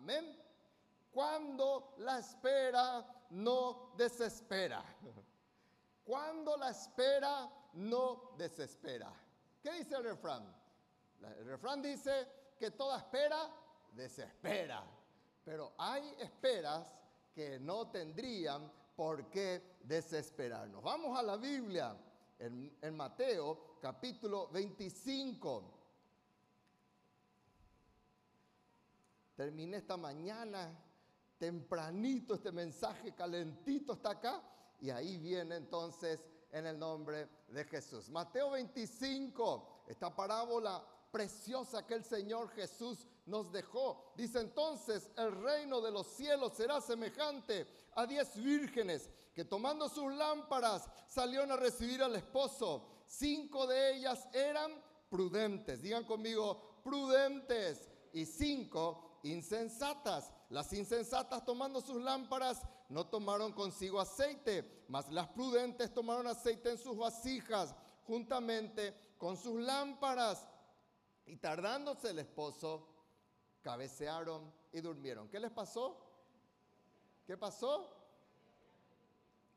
[0.00, 0.34] Amén.
[1.12, 4.82] Cuando la espera no desespera.
[6.04, 9.12] Cuando la espera no desespera.
[9.62, 10.42] ¿Qué dice el refrán?
[11.38, 12.26] El refrán dice
[12.58, 13.50] que toda espera
[13.92, 14.82] desespera.
[15.44, 16.90] Pero hay esperas
[17.34, 20.82] que no tendrían por qué desesperarnos.
[20.82, 21.94] Vamos a la Biblia
[22.38, 25.79] en, en Mateo capítulo 25.
[29.40, 30.70] Terminé esta mañana
[31.38, 34.42] tempranito este mensaje calentito está acá
[34.78, 36.20] y ahí viene entonces
[36.52, 38.10] en el nombre de Jesús.
[38.10, 44.12] Mateo 25, esta parábola preciosa que el Señor Jesús nos dejó.
[44.14, 50.12] Dice entonces, el reino de los cielos será semejante a diez vírgenes que tomando sus
[50.12, 52.84] lámparas salieron a recibir al esposo.
[53.06, 54.70] Cinco de ellas eran
[55.08, 60.32] prudentes, digan conmigo, prudentes, y cinco insensatas.
[60.48, 66.78] Las insensatas tomando sus lámparas no tomaron consigo aceite, mas las prudentes tomaron aceite en
[66.78, 67.74] sus vasijas
[68.06, 70.48] juntamente con sus lámparas.
[71.26, 72.88] Y tardándose el esposo,
[73.62, 75.28] cabecearon y durmieron.
[75.28, 75.96] ¿Qué les pasó?
[77.26, 77.99] ¿Qué pasó?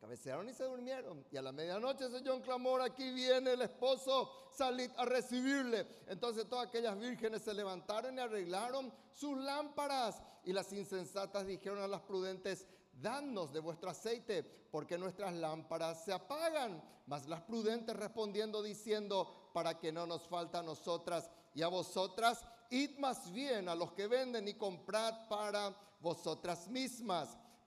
[0.04, 1.26] Cabecearon y se durmieron.
[1.32, 5.88] Y a la medianoche se oyó un clamor, aquí viene el esposo, salid a recibirle.
[6.08, 10.22] Entonces todas aquellas vírgenes se levantaron y arreglaron sus lámparas.
[10.44, 12.68] Y las insensatas dijeron a las prudentes,
[13.02, 16.84] danos de vuestro aceite, porque nuestras lámparas se apagan.
[17.08, 22.46] Mas las prudentes respondiendo diciendo, para que no nos falta a nosotras y a vosotras,
[22.72, 27.38] id más bien a los que venden y comprad para vosotras mismas.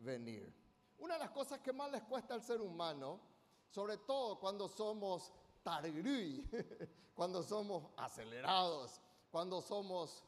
[0.00, 0.52] venir.
[0.98, 3.20] Una de las cosas que más les cuesta al ser humano,
[3.68, 6.48] sobre todo cuando somos targrí,
[7.14, 9.00] cuando somos acelerados,
[9.30, 10.24] cuando somos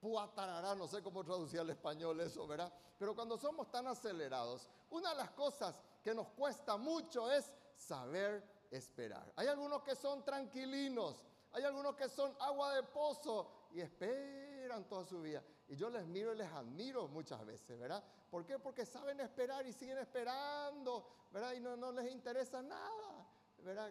[0.00, 2.72] puatarará, no sé cómo traducir al español eso, ¿verdad?
[2.98, 8.42] Pero cuando somos tan acelerados, una de las cosas que nos cuesta mucho es saber
[8.70, 9.32] esperar.
[9.36, 15.04] Hay algunos que son tranquilinos, hay algunos que son agua de pozo y esperan toda
[15.04, 15.42] su vida.
[15.70, 18.02] Y yo les miro y les admiro muchas veces, ¿verdad?
[18.28, 18.58] ¿Por qué?
[18.58, 21.52] Porque saben esperar y siguen esperando, ¿verdad?
[21.52, 23.88] Y no, les interesa nada, ¿verdad?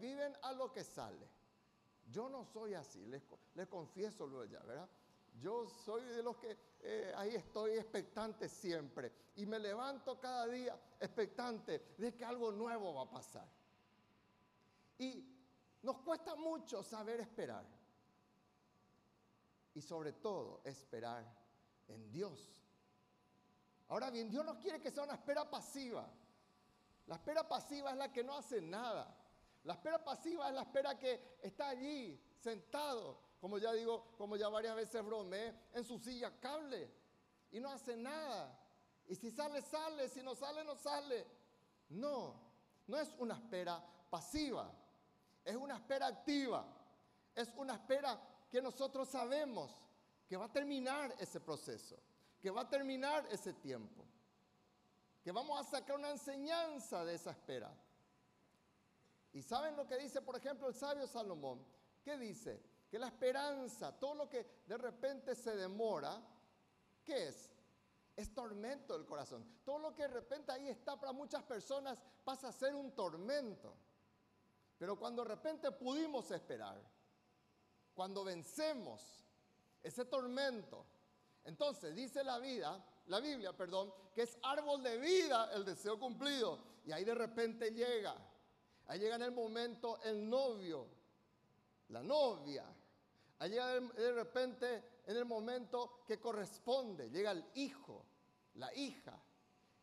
[0.00, 1.30] Viven a lo que sale.
[2.10, 3.22] Yo no soy así, les,
[3.54, 4.88] les confieso luego ya, ¿verdad?
[5.40, 10.76] Yo soy de los que eh, ahí estoy expectante siempre y me levanto cada día
[10.98, 13.48] expectante de que algo nuevo va a pasar.
[14.98, 15.24] Y
[15.80, 17.64] nos cuesta mucho saber esperar
[19.74, 21.24] y sobre todo esperar
[21.88, 22.60] en Dios.
[23.88, 26.08] Ahora bien, Dios no quiere que sea una espera pasiva.
[27.06, 29.14] La espera pasiva es la que no hace nada.
[29.64, 34.48] La espera pasiva es la espera que está allí, sentado, como ya digo, como ya
[34.48, 36.90] varias veces bromeé, en su silla cable
[37.50, 38.58] y no hace nada.
[39.06, 41.26] Y si sale, sale, si no sale, no sale.
[41.90, 42.34] No,
[42.86, 44.70] no es una espera pasiva,
[45.44, 46.64] es una espera activa,
[47.34, 48.18] es una espera
[48.54, 49.72] que nosotros sabemos
[50.28, 51.98] que va a terminar ese proceso,
[52.40, 54.04] que va a terminar ese tiempo,
[55.24, 57.76] que vamos a sacar una enseñanza de esa espera.
[59.32, 61.66] Y saben lo que dice, por ejemplo, el sabio Salomón,
[62.04, 62.62] ¿qué dice?
[62.88, 66.22] Que la esperanza, todo lo que de repente se demora,
[67.02, 67.50] ¿qué es?
[68.14, 69.44] Es tormento del corazón.
[69.64, 73.74] Todo lo que de repente ahí está para muchas personas pasa a ser un tormento.
[74.78, 76.93] Pero cuando de repente pudimos esperar,
[77.94, 79.24] cuando vencemos
[79.82, 80.84] ese tormento,
[81.44, 86.58] entonces dice la vida, la Biblia, perdón, que es árbol de vida el deseo cumplido.
[86.86, 88.16] Y ahí de repente llega,
[88.86, 90.88] ahí llega en el momento el novio,
[91.88, 92.64] la novia.
[93.38, 98.04] Ahí llega de repente en el momento que corresponde, llega el hijo,
[98.54, 99.20] la hija,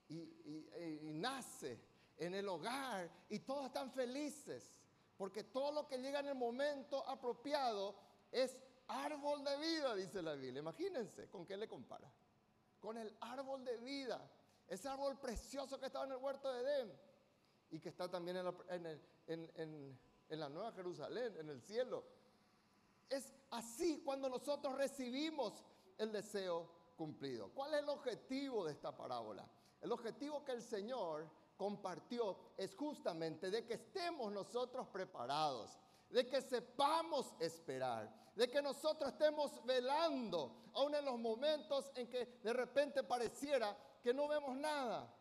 [0.08, 1.80] y, y nace
[2.18, 4.80] en el hogar y todos están felices.
[5.18, 7.96] Porque todo lo que llega en el momento apropiado
[8.32, 8.58] es
[8.88, 10.60] árbol de vida, dice la Biblia.
[10.60, 12.12] Imagínense, ¿con qué le compara?
[12.80, 14.22] Con el árbol de vida.
[14.68, 16.94] Ese árbol precioso que estaba en el huerto de Edén
[17.72, 20.00] y que está también en
[20.30, 22.04] la, Nueva Jerusalén, en el cielo.
[23.10, 25.64] Es así cuando nosotros recibimos
[25.98, 27.50] el deseo cumplido.
[27.50, 29.48] ¿Cuál es el objetivo de esta parábola?
[29.82, 35.78] El objetivo que el Señor compartió es justamente de que estemos nosotros preparados,
[36.10, 42.40] de que sepamos esperar, de que nosotros estemos velando, aun en los momentos en que
[42.44, 45.14] de repente pareciera que no vemos nada.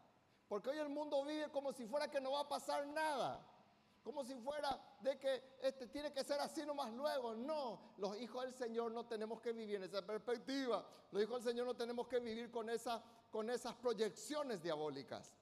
[0.48, 3.46] Porque hoy el mundo vive como si fuera que no va a pasar nada.
[4.02, 7.34] Como si fuera de que este tiene que ser así nomás luego.
[7.34, 10.84] No, los hijos del Señor no tenemos que vivir en esa perspectiva.
[11.12, 15.36] Los hijos del Señor no tenemos que vivir con, esa, con esas proyecciones diabólicas.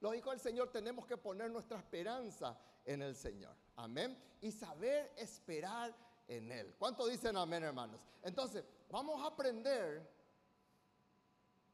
[0.00, 3.56] Los hijos del Señor tenemos que poner nuestra esperanza en el Señor.
[3.76, 4.16] Amén.
[4.40, 5.92] Y saber esperar
[6.28, 6.74] en Él.
[6.78, 8.00] ¿Cuánto dicen amén, hermanos?
[8.22, 10.08] Entonces, vamos a aprender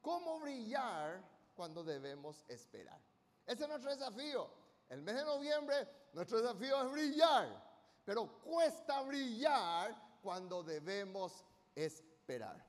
[0.01, 1.21] cómo brillar
[1.55, 2.99] cuando debemos esperar.
[3.45, 4.49] Ese es nuestro desafío.
[4.89, 7.63] El mes de noviembre, nuestro desafío es brillar.
[8.05, 11.43] Pero cuesta brillar cuando debemos
[11.75, 12.63] esperar.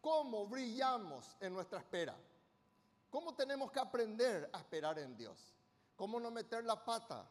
[0.00, 2.14] ¿Cómo brillamos en nuestra espera?
[3.10, 5.54] ¿Cómo tenemos que aprender a esperar en Dios?
[5.96, 7.26] ¿Cómo no meter la pata?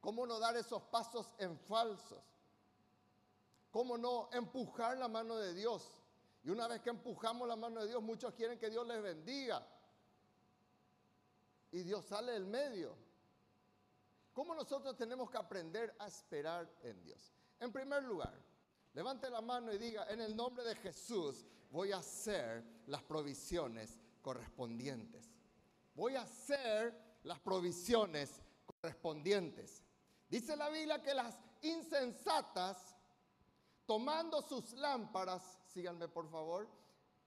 [0.00, 2.22] ¿Cómo no dar esos pasos en falsos?
[3.76, 6.00] ¿Cómo no empujar la mano de Dios?
[6.42, 9.68] Y una vez que empujamos la mano de Dios, muchos quieren que Dios les bendiga.
[11.72, 12.96] Y Dios sale del medio.
[14.32, 17.34] ¿Cómo nosotros tenemos que aprender a esperar en Dios?
[17.60, 18.32] En primer lugar,
[18.94, 24.00] levante la mano y diga, en el nombre de Jesús voy a hacer las provisiones
[24.22, 25.28] correspondientes.
[25.94, 29.82] Voy a hacer las provisiones correspondientes.
[30.30, 32.95] Dice la Biblia que las insensatas,
[33.86, 35.42] tomando sus lámparas,
[35.72, 36.68] síganme por favor,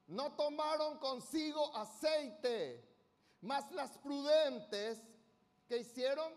[0.07, 2.83] no tomaron consigo aceite,
[3.41, 4.99] mas las prudentes,
[5.67, 6.33] que hicieron?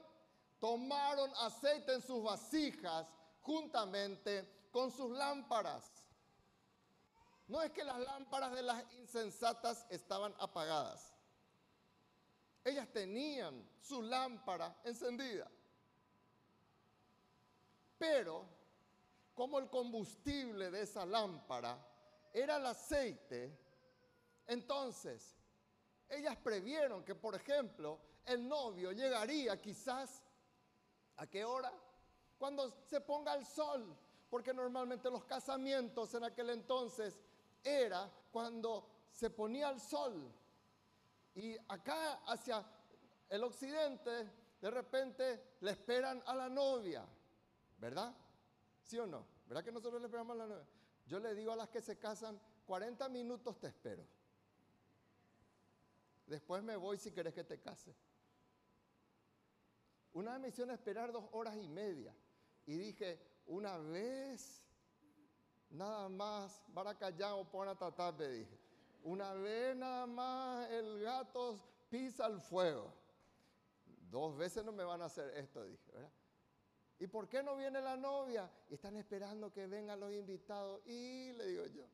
[0.60, 3.08] Tomaron aceite en sus vasijas
[3.40, 5.90] juntamente con sus lámparas.
[7.48, 11.12] No es que las lámparas de las insensatas estaban apagadas.
[12.64, 15.50] Ellas tenían su lámpara encendida.
[17.98, 18.44] Pero,
[19.34, 21.79] como el combustible de esa lámpara
[22.32, 23.58] era el aceite,
[24.46, 25.37] entonces
[26.08, 30.23] ellas previeron que, por ejemplo, el novio llegaría quizás
[31.17, 31.73] a qué hora?
[32.38, 33.96] Cuando se ponga el sol,
[34.29, 37.19] porque normalmente los casamientos en aquel entonces
[37.62, 40.32] era cuando se ponía el sol.
[41.35, 42.64] Y acá hacia
[43.28, 44.31] el occidente,
[44.61, 47.05] de repente le esperan a la novia,
[47.78, 48.14] ¿verdad?
[48.82, 49.26] ¿Sí o no?
[49.46, 50.67] ¿Verdad que nosotros le esperamos a la novia?
[51.06, 54.06] Yo le digo a las que se casan, 40 minutos te espero.
[56.26, 57.94] Después me voy si querés que te case.
[60.12, 62.14] Una vez me esperar dos horas y media.
[62.67, 64.62] Y dije, una vez
[65.70, 66.62] nada más,
[67.35, 68.58] o pon tatape, dije.
[69.05, 71.58] Una vez nada más el gato
[71.88, 72.93] pisa el fuego.
[74.11, 76.11] Dos veces no me van a hacer esto, dije, ¿verdad?
[77.02, 78.50] ¿Y por qué no viene la novia?
[78.70, 80.81] Y están esperando que vengan los invitados.
[80.87, 81.84] Y le digo yo,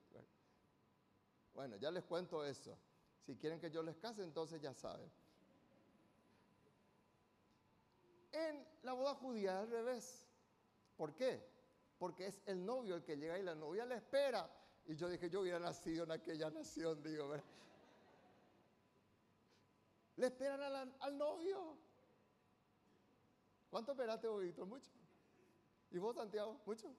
[1.54, 2.78] bueno, ya les cuento eso.
[3.24, 5.10] Si quieren que yo les case, entonces ya saben.
[8.32, 10.26] En la boda judía al revés.
[10.96, 11.42] ¿Por qué?
[11.98, 14.48] porque es el novio el que llega y la novia le espera.
[14.86, 17.34] Y yo dije, yo hubiera nacido en aquella nación, digo.
[20.16, 21.76] Le esperan al, novio.
[23.70, 24.66] ¿Cuánto esperaste vos, Víctor?
[24.66, 24.90] Mucho.
[25.90, 26.60] ¿Y vos, Santiago?
[26.64, 26.94] Mucho.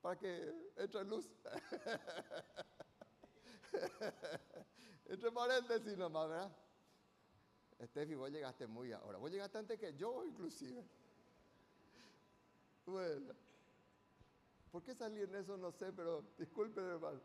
[0.00, 1.30] Para que entre en luz.
[5.06, 6.56] entre paréntesis nomás, ¿verdad?
[7.78, 9.18] Estefi, vos llegaste muy ahora.
[9.18, 10.84] Vos llegaste antes que yo, inclusive.
[12.86, 13.34] Bueno.
[14.70, 15.56] ¿Por qué salí en eso?
[15.56, 17.20] No sé, pero disculpe, hermano.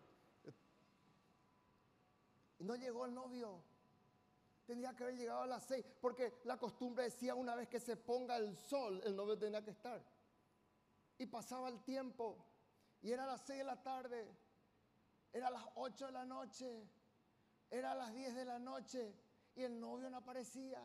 [2.59, 3.63] No llegó el novio.
[4.69, 7.97] Tendría que haber llegado a las seis, porque la costumbre decía una vez que se
[7.97, 9.99] ponga el sol, el novio tenía que estar.
[11.17, 12.37] Y pasaba el tiempo,
[13.01, 14.31] y era las seis de la tarde,
[15.33, 16.87] era las ocho de la noche,
[17.71, 19.11] era las diez de la noche,
[19.55, 20.79] y el novio no aparecía.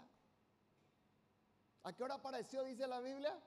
[1.83, 3.39] ¿A qué hora apareció, dice la Biblia?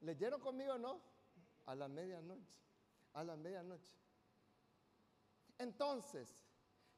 [0.00, 1.00] ¿Leyeron conmigo no?
[1.66, 2.52] a la medianoche,
[3.12, 3.94] a la medianoche.
[5.56, 6.34] Entonces,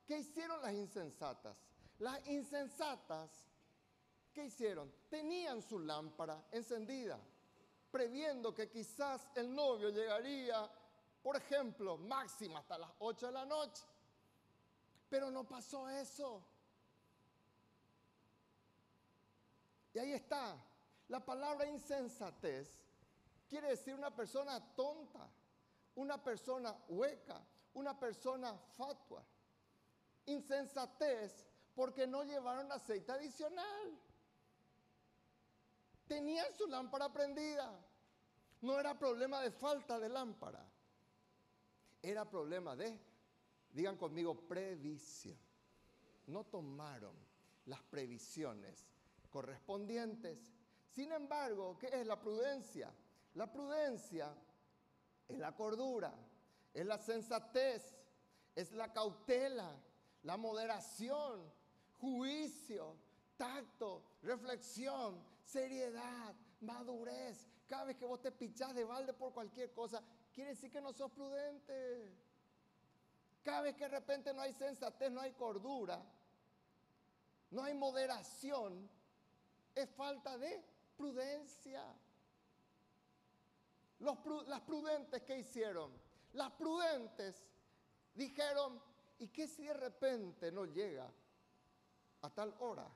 [0.07, 1.64] ¿qué hicieron las insensatas?
[1.99, 3.31] Las insensatas,
[4.33, 4.93] ¿qué hicieron?
[5.09, 7.19] Tenían su lámpara encendida,
[7.91, 10.69] previendo que quizás el novio llegaría,
[11.23, 13.85] por ejemplo, máximo hasta las 8 de la noche.
[15.09, 16.43] Pero no pasó eso.
[19.95, 20.57] Y ahí está.
[21.09, 22.69] La palabra insensatez
[23.49, 25.29] quiere decir una persona tonta,
[25.95, 27.41] una persona hueca,
[27.75, 29.25] una persona fatua.
[30.27, 33.99] Insensatez porque no llevaron aceite adicional.
[36.07, 37.73] Tenían su lámpara prendida.
[38.61, 40.65] No era problema de falta de lámpara.
[42.03, 43.01] Era problema de,
[43.71, 45.39] digan conmigo, previsión.
[46.27, 47.17] No tomaron
[47.67, 48.87] las previsiones
[49.31, 50.53] correspondientes.
[50.91, 52.93] Sin embargo, ¿qué es la prudencia?
[53.35, 54.35] La prudencia
[55.27, 56.15] es la cordura,
[56.73, 57.97] es la sensatez,
[58.55, 59.77] es la cautela,
[60.23, 61.43] la moderación,
[62.05, 62.97] juicio,
[63.37, 67.49] tacto, reflexión, seriedad, madurez.
[67.67, 70.93] Cada vez que vos te pichás de balde por cualquier cosa, quiere decir que no
[70.93, 72.13] sos prudente.
[73.43, 76.03] Cada vez que de repente no hay sensatez, no hay cordura,
[77.51, 78.89] no hay moderación,
[79.75, 80.63] es falta de
[80.97, 81.85] prudencia.
[83.99, 85.91] las prudentes que hicieron,
[86.35, 87.43] las prudentes
[88.15, 88.81] dijeron,
[89.19, 91.11] ¿y qué si de repente no llega
[92.25, 92.89] a tal hora?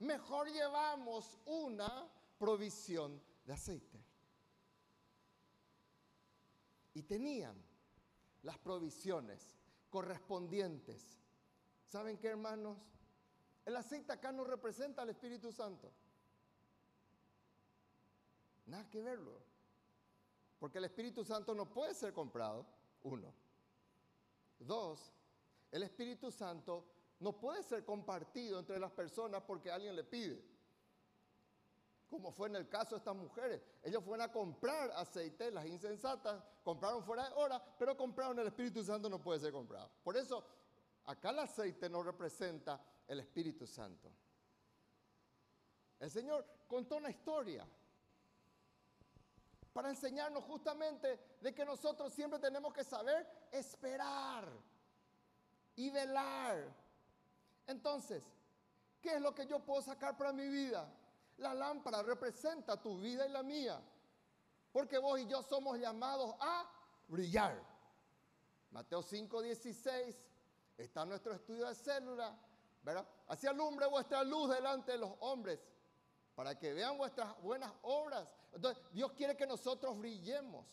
[0.00, 2.06] Mejor llevamos una
[2.38, 3.98] provisión de aceite.
[6.92, 7.56] Y tenían
[8.42, 9.56] las provisiones
[9.88, 11.18] correspondientes.
[11.86, 12.76] ¿Saben qué, hermanos?
[13.64, 15.90] El aceite acá no representa al Espíritu Santo.
[18.66, 19.40] Nada que verlo.
[20.58, 22.66] Porque el Espíritu Santo no puede ser comprado,
[23.04, 23.32] uno.
[24.58, 25.14] Dos,
[25.70, 30.42] el Espíritu Santo no puede ser compartido entre las personas porque alguien le pide.
[32.08, 33.62] Como fue en el caso de estas mujeres.
[33.82, 38.82] Ellos fueron a comprar aceite, las insensatas, compraron fuera de hora, pero compraron el Espíritu
[38.82, 39.90] Santo no puede ser comprado.
[40.02, 40.44] Por eso,
[41.04, 44.10] acá el aceite no representa el Espíritu Santo.
[46.00, 47.68] El Señor contó una historia
[49.74, 54.50] para enseñarnos justamente de que nosotros siempre tenemos que saber esperar
[55.76, 56.79] y velar.
[57.70, 58.24] Entonces,
[59.00, 60.92] ¿qué es lo que yo puedo sacar para mi vida?
[61.38, 63.80] La lámpara representa tu vida y la mía,
[64.72, 66.68] porque vos y yo somos llamados a
[67.06, 67.62] brillar.
[68.72, 70.16] Mateo 5:16
[70.76, 72.36] está nuestro estudio de célula,
[72.82, 73.06] ¿verdad?
[73.28, 75.60] Así alumbre vuestra luz delante de los hombres
[76.34, 78.34] para que vean vuestras buenas obras.
[78.52, 80.66] Entonces, Dios quiere que nosotros brillemos,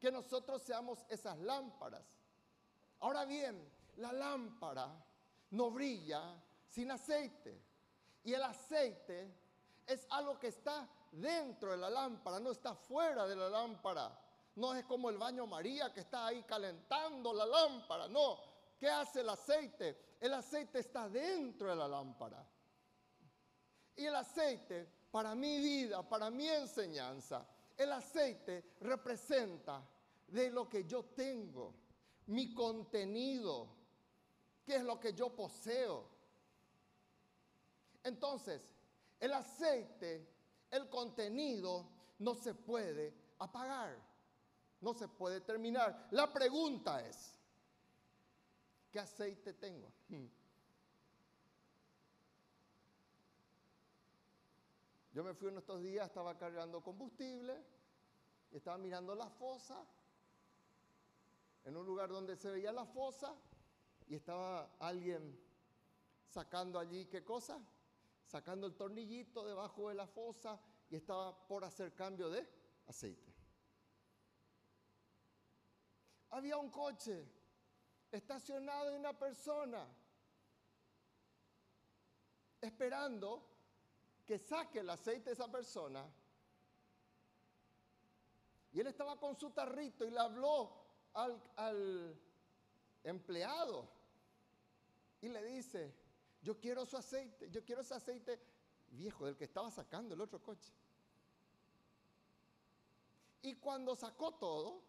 [0.00, 2.02] que nosotros seamos esas lámparas.
[2.98, 5.03] Ahora bien, la lámpara
[5.54, 6.34] no brilla
[6.68, 7.62] sin aceite.
[8.24, 9.32] Y el aceite
[9.86, 14.20] es algo que está dentro de la lámpara, no está fuera de la lámpara.
[14.56, 18.08] No es como el baño María que está ahí calentando la lámpara.
[18.08, 18.38] No,
[18.78, 20.16] ¿qué hace el aceite?
[20.20, 22.44] El aceite está dentro de la lámpara.
[23.96, 27.46] Y el aceite, para mi vida, para mi enseñanza,
[27.76, 29.82] el aceite representa
[30.28, 31.74] de lo que yo tengo,
[32.26, 33.83] mi contenido,
[34.64, 36.08] qué es lo que yo poseo.
[38.02, 38.74] Entonces,
[39.20, 40.28] el aceite,
[40.70, 43.96] el contenido, no se puede apagar,
[44.80, 46.08] no se puede terminar.
[46.10, 47.38] La pregunta es,
[48.90, 49.90] ¿qué aceite tengo?
[50.08, 50.26] Hmm.
[55.12, 57.56] Yo me fui en estos días, estaba cargando combustible,
[58.50, 59.80] estaba mirando la fosa,
[61.64, 63.34] en un lugar donde se veía la fosa,
[64.06, 65.38] y estaba alguien
[66.28, 67.60] sacando allí, ¿qué cosa?
[68.26, 72.46] Sacando el tornillito debajo de la fosa y estaba por hacer cambio de
[72.86, 73.32] aceite.
[76.30, 77.24] Había un coche
[78.10, 79.86] estacionado y una persona
[82.60, 83.54] esperando
[84.24, 86.04] que saque el aceite de esa persona.
[88.72, 90.84] Y él estaba con su tarrito y le habló
[91.14, 92.20] al,
[93.04, 93.88] empleado
[95.24, 95.94] y le dice,
[96.42, 98.38] yo quiero su aceite, yo quiero ese aceite
[98.88, 100.70] viejo del que estaba sacando el otro coche.
[103.40, 104.82] Y cuando sacó todo,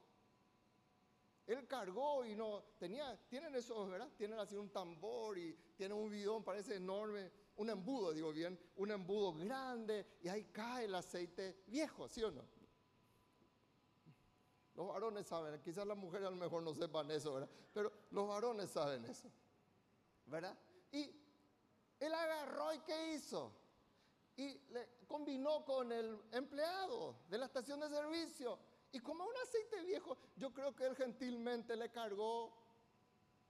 [1.48, 4.12] él cargó y no tenía, tienen esos, ¿verdad?
[4.18, 8.92] Tienen así un tambor y tienen un bidón, parece enorme un embudo, digo bien, un
[8.92, 12.44] embudo grande y ahí cae el aceite viejo, ¿sí o no?
[14.74, 17.50] Los varones saben, quizás las mujeres a lo mejor no sepan eso, ¿verdad?
[17.74, 19.32] Pero los varones saben eso,
[20.26, 20.58] ¿verdad?
[20.92, 21.12] Y
[22.00, 23.52] él agarró y ¿qué hizo?
[24.38, 28.60] Y le combinó con el empleado de la estación de servicio.
[28.92, 32.54] Y como un aceite viejo, yo creo que él gentilmente le cargó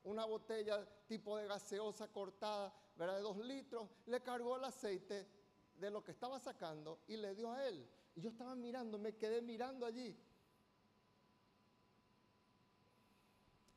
[0.04, 3.16] una botella tipo de gaseosa cortada ¿verdad?
[3.16, 5.28] de dos litros, le cargó el aceite
[5.76, 7.88] de lo que estaba sacando y le dio a él.
[8.16, 10.18] Y yo estaba mirando, me quedé mirando allí.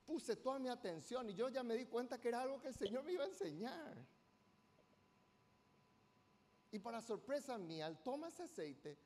[0.09, 2.75] Puse toda mi atención y yo ya me di cuenta que era algo que el
[2.75, 3.95] Señor me iba a enseñar.
[6.71, 8.99] Y para sorpresa mía, él toma ese aceite,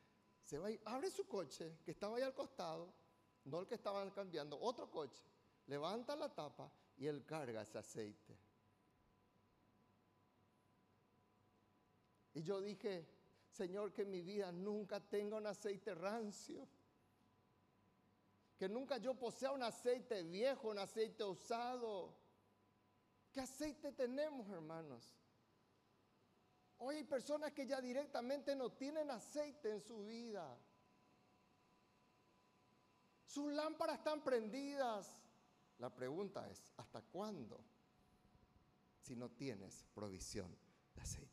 [0.45, 2.95] se va y abre su coche, que estaba ahí al costado,
[3.47, 5.25] no el que estaban cambiando, otro coche,
[5.67, 8.39] levanta la tapa y él carga ese aceite.
[12.35, 13.09] Y yo dije,
[13.51, 16.69] Señor, que mi vida nunca tenga un aceite rancio.
[18.63, 22.15] Que nunca yo posea un aceite viejo, un aceite usado.
[23.33, 25.17] ¿Qué aceite tenemos, hermanos?
[26.79, 30.57] Hoy hay personas que ya directamente no tienen aceite en su vida.
[33.27, 35.13] Sus lámparas están prendidas.
[35.79, 37.65] La pregunta es, ¿hasta cuándo?
[39.01, 40.57] Si no tienes provisión
[40.95, 41.32] de aceite.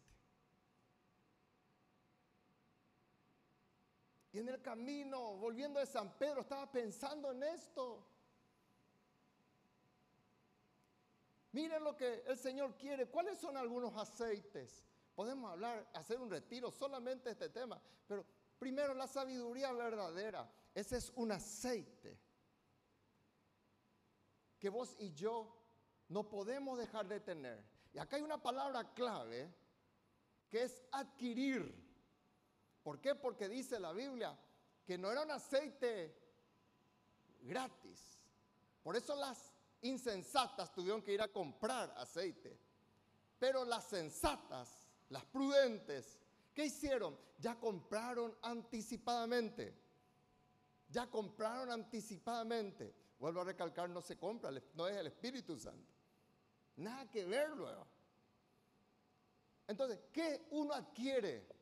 [4.31, 8.05] Y en el camino, volviendo de San Pedro, estaba pensando en esto.
[11.51, 13.07] Miren lo que el Señor quiere.
[13.07, 14.86] ¿Cuáles son algunos aceites?
[15.15, 17.81] Podemos hablar, hacer un retiro solamente de este tema.
[18.07, 18.24] Pero
[18.59, 20.50] primero la sabiduría verdadera.
[20.75, 22.19] Ese es un aceite
[24.59, 25.55] que vos y yo
[26.09, 27.63] no podemos dejar de tener.
[27.93, 29.51] Y acá hay una palabra clave
[30.50, 31.88] que es adquirir.
[32.89, 33.13] ¿Por qué?
[33.13, 34.36] Porque dice la Biblia
[34.84, 36.12] que no era un aceite
[37.43, 38.17] gratis.
[38.81, 39.53] Por eso las
[39.84, 42.58] insensatas tuvieron que ir a comprar aceite.
[43.38, 46.17] Pero las sensatas, las prudentes,
[46.51, 47.15] ¿qué hicieron?
[47.38, 49.72] Ya compraron anticipadamente.
[50.89, 52.91] Ya compraron anticipadamente.
[53.19, 55.93] Vuelvo a recalcar, no se compra, no es el Espíritu Santo.
[56.77, 57.86] Nada que ver luego.
[59.67, 61.59] Entonces, ¿qué uno adquiere?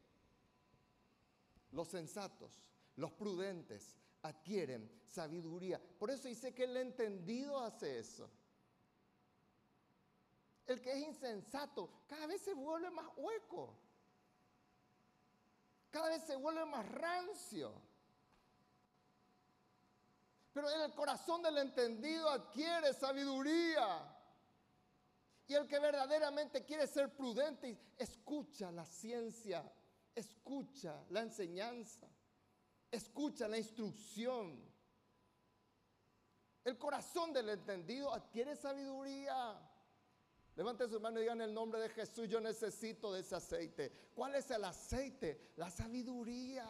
[1.78, 2.60] Los sensatos,
[2.96, 5.80] los prudentes adquieren sabiduría.
[6.00, 8.28] Por eso dice que el entendido hace eso.
[10.66, 13.78] El que es insensato cada vez se vuelve más hueco.
[15.92, 17.72] Cada vez se vuelve más rancio.
[20.54, 24.16] Pero en el corazón del entendido adquiere sabiduría.
[25.46, 29.64] Y el que verdaderamente quiere ser prudente, escucha la ciencia
[30.18, 32.08] escucha la enseñanza,
[32.90, 34.60] escucha la instrucción.
[36.64, 39.58] El corazón del entendido adquiere sabiduría.
[40.56, 43.92] Levante su mano y digan el nombre de Jesús, yo necesito de ese aceite.
[44.16, 45.54] ¿Cuál es el aceite?
[45.56, 46.66] La sabiduría.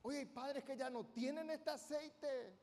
[0.00, 2.58] Oye, hay padres que ya no tienen este aceite.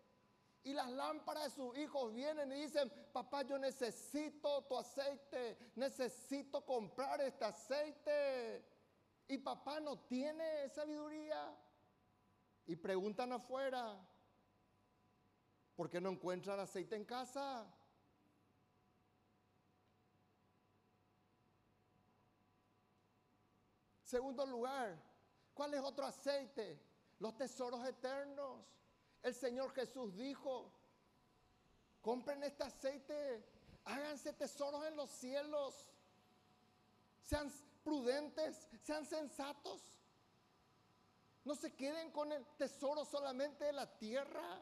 [0.64, 6.66] Y las lámparas de sus hijos vienen y dicen, papá, yo necesito tu aceite, necesito
[6.66, 8.79] comprar este aceite.
[9.30, 11.56] Y papá no tiene sabiduría.
[12.66, 13.96] Y preguntan afuera,
[15.76, 17.72] ¿por qué no encuentran aceite en casa?
[24.04, 25.00] Segundo lugar,
[25.54, 26.82] ¿cuál es otro aceite?
[27.20, 28.66] Los tesoros eternos.
[29.22, 30.74] El Señor Jesús dijo,
[32.02, 33.46] compren este aceite,
[33.86, 35.92] háganse tesoros en los cielos.
[37.22, 37.52] Sean,
[37.84, 39.82] prudentes, sean sensatos.
[41.44, 44.62] No se queden con el tesoro solamente de la tierra.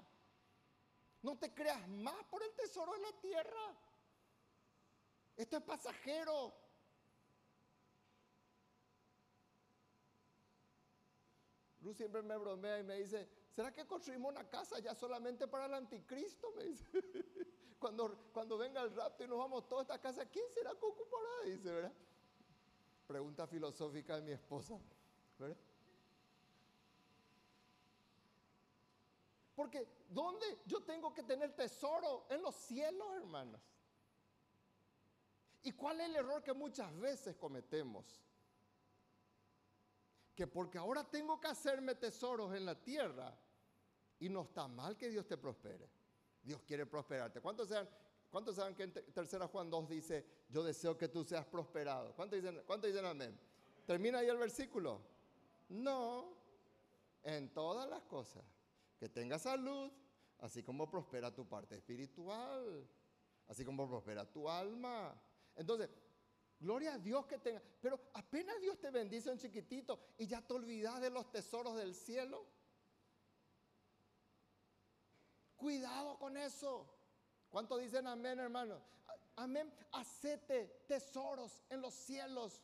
[1.21, 3.75] No te creas más por el tesoro de la tierra.
[5.35, 6.53] Esto es pasajero.
[11.81, 15.67] Luz siempre me bromea y me dice, ¿será que construimos una casa ya solamente para
[15.67, 16.51] el anticristo?
[16.55, 16.85] Me dice,
[17.79, 21.43] cuando, cuando venga el rapto y nos vamos toda esta casa, ¿quién será que ocupará?
[21.45, 21.93] Dice, ¿verdad?
[23.07, 24.77] Pregunta filosófica de mi esposa.
[25.39, 25.57] ¿verdad?
[29.55, 32.27] Porque ¿dónde yo tengo que tener tesoro?
[32.29, 33.59] En los cielos, hermanos.
[35.63, 38.21] ¿Y cuál es el error que muchas veces cometemos?
[40.35, 43.35] Que porque ahora tengo que hacerme tesoros en la tierra
[44.19, 45.89] y no está mal que Dios te prospere.
[46.43, 47.41] Dios quiere prosperarte.
[47.41, 47.89] ¿Cuántos sean
[48.29, 52.13] ¿Cuántos saben que en tercera Juan 2 dice, yo deseo que tú seas prosperado?
[52.13, 53.39] ¿Cuántos dicen, ¿cuántos dicen amén?
[53.85, 55.01] ¿Termina ahí el versículo?
[55.69, 56.35] No,
[57.23, 58.43] en todas las cosas.
[58.99, 59.91] Que tengas salud,
[60.39, 62.87] así como prospera tu parte espiritual,
[63.47, 65.15] así como prospera tu alma.
[65.55, 65.89] Entonces,
[66.59, 70.53] gloria a Dios que tenga, pero apenas Dios te bendice un chiquitito y ya te
[70.53, 72.45] olvidas de los tesoros del cielo.
[75.55, 76.96] Cuidado con eso.
[77.49, 78.81] ¿Cuánto dicen amén, hermano?
[79.37, 79.73] Amén.
[79.91, 82.61] Hacete tesoros en los cielos.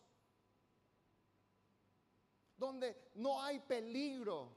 [2.57, 4.55] Donde no hay peligro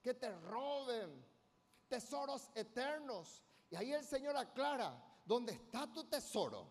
[0.00, 1.24] que te roben.
[1.88, 3.42] Tesoros eternos.
[3.72, 6.70] Y ahí el Señor aclara, donde está tu tesoro,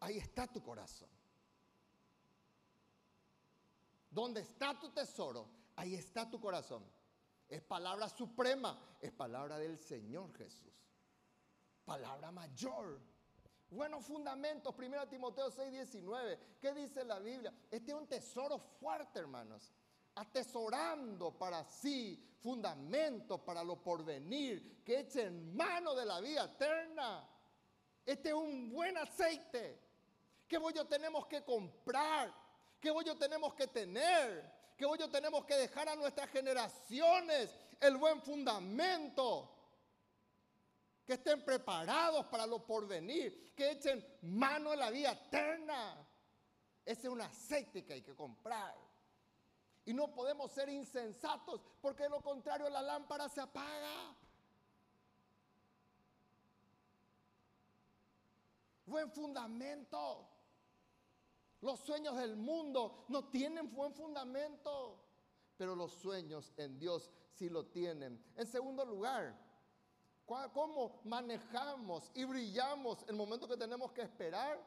[0.00, 1.08] ahí está tu corazón.
[4.10, 6.84] Donde está tu tesoro, ahí está tu corazón.
[7.48, 10.81] Es palabra suprema, es palabra del Señor Jesús.
[11.84, 13.00] Palabra mayor.
[13.70, 16.38] Buenos fundamentos, 1 Timoteo 6, 19.
[16.60, 17.52] ¿Qué dice la Biblia?
[17.70, 19.72] Este es un tesoro fuerte, hermanos
[20.14, 27.28] atesorando para sí fundamentos para lo porvenir, que eche en mano de la vida eterna.
[28.04, 29.78] Este es un buen aceite
[30.48, 32.32] que yo tenemos que comprar,
[32.80, 38.20] que yo tenemos que tener, que yo tenemos que dejar a nuestras generaciones el buen
[38.20, 39.50] fundamento.
[41.06, 46.08] Que estén preparados para lo porvenir, que echen mano de la vida eterna.
[46.84, 48.74] Ese es un aceite que hay que comprar.
[49.84, 54.16] Y no podemos ser insensatos porque de lo contrario la lámpara se apaga.
[58.86, 60.28] Buen fundamento.
[61.60, 65.00] Los sueños del mundo no tienen buen fundamento,
[65.56, 68.22] pero los sueños en Dios sí lo tienen.
[68.36, 69.36] En segundo lugar,
[70.26, 74.58] ¿cómo manejamos y brillamos el momento que tenemos que esperar?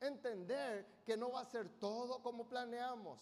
[0.00, 3.20] Entender que no va a ser todo como planeamos.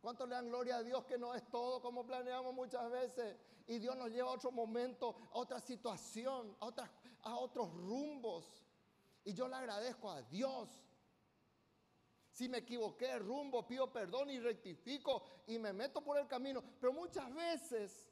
[0.00, 3.36] ¿Cuánto le dan gloria a Dios que no es todo como planeamos muchas veces?
[3.66, 6.72] Y Dios nos lleva a otro momento, a otra situación, a,
[7.22, 8.62] a otros rumbos.
[9.24, 10.68] Y yo le agradezco a Dios.
[12.30, 16.62] Si me equivoqué de rumbo, pido perdón y rectifico y me meto por el camino.
[16.80, 18.06] Pero muchas veces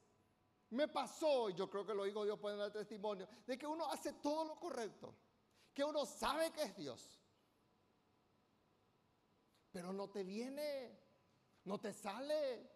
[0.70, 3.90] me pasó, y yo creo que lo digo Dios puede dar testimonio, de que uno
[3.90, 5.14] hace todo lo correcto,
[5.72, 7.20] que uno sabe que es Dios,
[9.72, 11.05] pero no te viene
[11.64, 12.70] no te sale.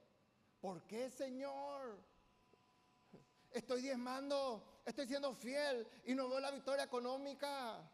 [0.61, 1.99] ¿Por qué, Señor?
[3.51, 7.89] Estoy diezmando, estoy siendo fiel y no veo la victoria económica.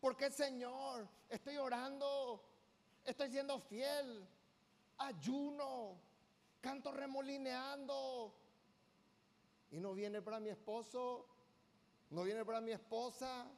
[0.00, 1.08] ¿Por qué, Señor?
[1.28, 2.44] Estoy orando,
[3.04, 4.26] estoy siendo fiel.
[4.98, 5.98] Ayuno,
[6.60, 8.34] canto remolineando.
[9.72, 11.26] Y no viene para mi esposo,
[12.10, 13.50] no viene para mi esposa.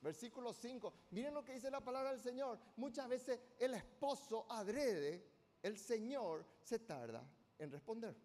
[0.00, 0.92] Versículo 5.
[1.10, 2.58] Miren lo que dice la palabra del Señor.
[2.76, 5.24] Muchas veces el esposo adrede,
[5.62, 7.24] el Señor se tarda
[7.58, 8.16] en responder.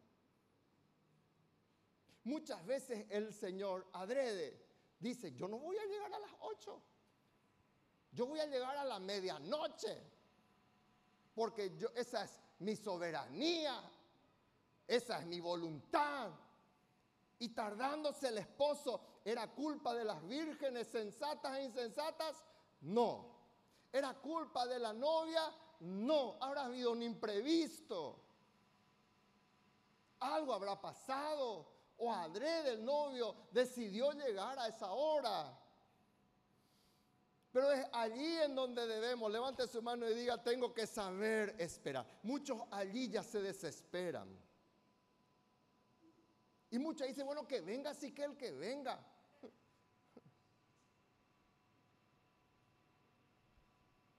[2.23, 4.59] Muchas veces el Señor adrede,
[4.99, 6.81] dice, yo no voy a llegar a las 8.
[8.11, 10.03] Yo voy a llegar a la medianoche.
[11.33, 13.79] Porque yo, esa es mi soberanía.
[14.87, 16.31] Esa es mi voluntad.
[17.39, 22.45] Y tardándose el esposo, ¿Era culpa de las vírgenes sensatas e insensatas?
[22.79, 23.25] No.
[23.91, 25.53] ¿Era culpa de la novia?
[25.81, 26.37] No.
[26.39, 28.21] Habrá habido un imprevisto.
[30.21, 31.67] Algo habrá pasado.
[31.97, 35.59] O adrede el novio decidió llegar a esa hora.
[37.51, 42.07] Pero es allí en donde debemos, levante su mano y diga, tengo que saber esperar.
[42.23, 44.29] Muchos allí ya se desesperan.
[46.69, 48.99] Y muchos dicen, bueno, que venga, sí que el que venga.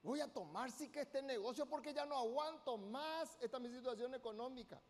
[0.02, 4.14] Voy a tomar sí que este negocio porque ya no aguanto más esta mi situación
[4.14, 4.80] económica.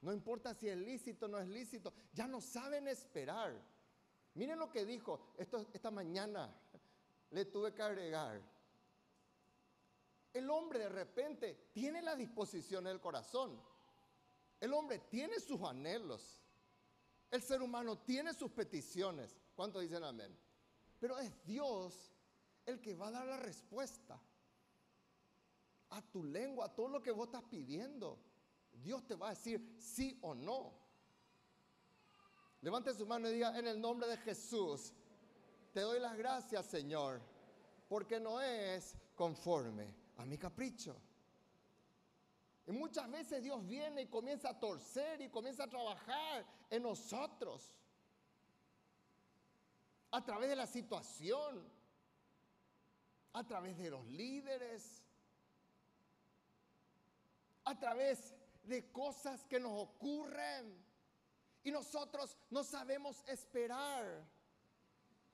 [0.00, 3.54] No importa si es lícito o no es lícito, ya no saben esperar.
[4.34, 6.52] Miren lo que dijo esto, esta mañana,
[7.30, 8.42] le tuve que agregar.
[10.32, 13.60] El hombre de repente tiene la disposición del corazón.
[14.60, 16.41] El hombre tiene sus anhelos.
[17.32, 19.40] El ser humano tiene sus peticiones.
[19.56, 20.38] ¿Cuántos dicen amén?
[21.00, 22.12] Pero es Dios
[22.66, 24.20] el que va a dar la respuesta
[25.88, 28.18] a tu lengua, a todo lo que vos estás pidiendo.
[28.70, 30.74] Dios te va a decir sí o no.
[32.60, 34.92] Levante su mano y diga, en el nombre de Jesús,
[35.72, 37.22] te doy las gracias, Señor,
[37.88, 40.94] porque no es conforme a mi capricho.
[42.66, 47.74] Y muchas veces Dios viene y comienza a torcer y comienza a trabajar en nosotros.
[50.10, 51.68] A través de la situación,
[53.32, 55.02] a través de los líderes,
[57.64, 60.84] a través de cosas que nos ocurren.
[61.64, 64.24] Y nosotros no sabemos esperar.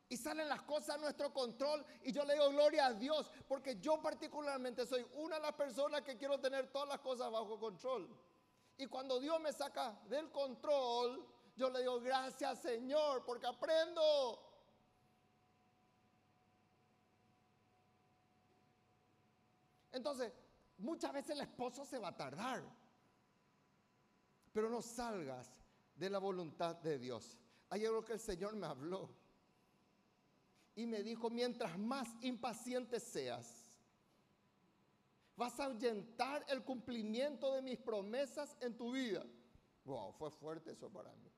[0.08, 3.78] Y salen las cosas a nuestro control y yo le digo gloria a Dios porque
[3.78, 8.08] yo particularmente soy una de las personas que quiero tener todas las cosas bajo control.
[8.78, 14.44] Y cuando Dios me saca del control, yo le digo gracias Señor porque aprendo.
[19.92, 20.32] Entonces,
[20.78, 22.62] Muchas veces el esposo se va a tardar.
[24.52, 25.60] Pero no salgas
[25.96, 27.36] de la voluntad de Dios.
[27.70, 29.10] Hay algo que el Señor me habló
[30.78, 33.68] y me dijo, mientras más impaciente seas,
[35.34, 39.26] vas a ahuyentar el cumplimiento de mis promesas en tu vida.
[39.84, 41.32] Wow, fue fuerte eso para mí.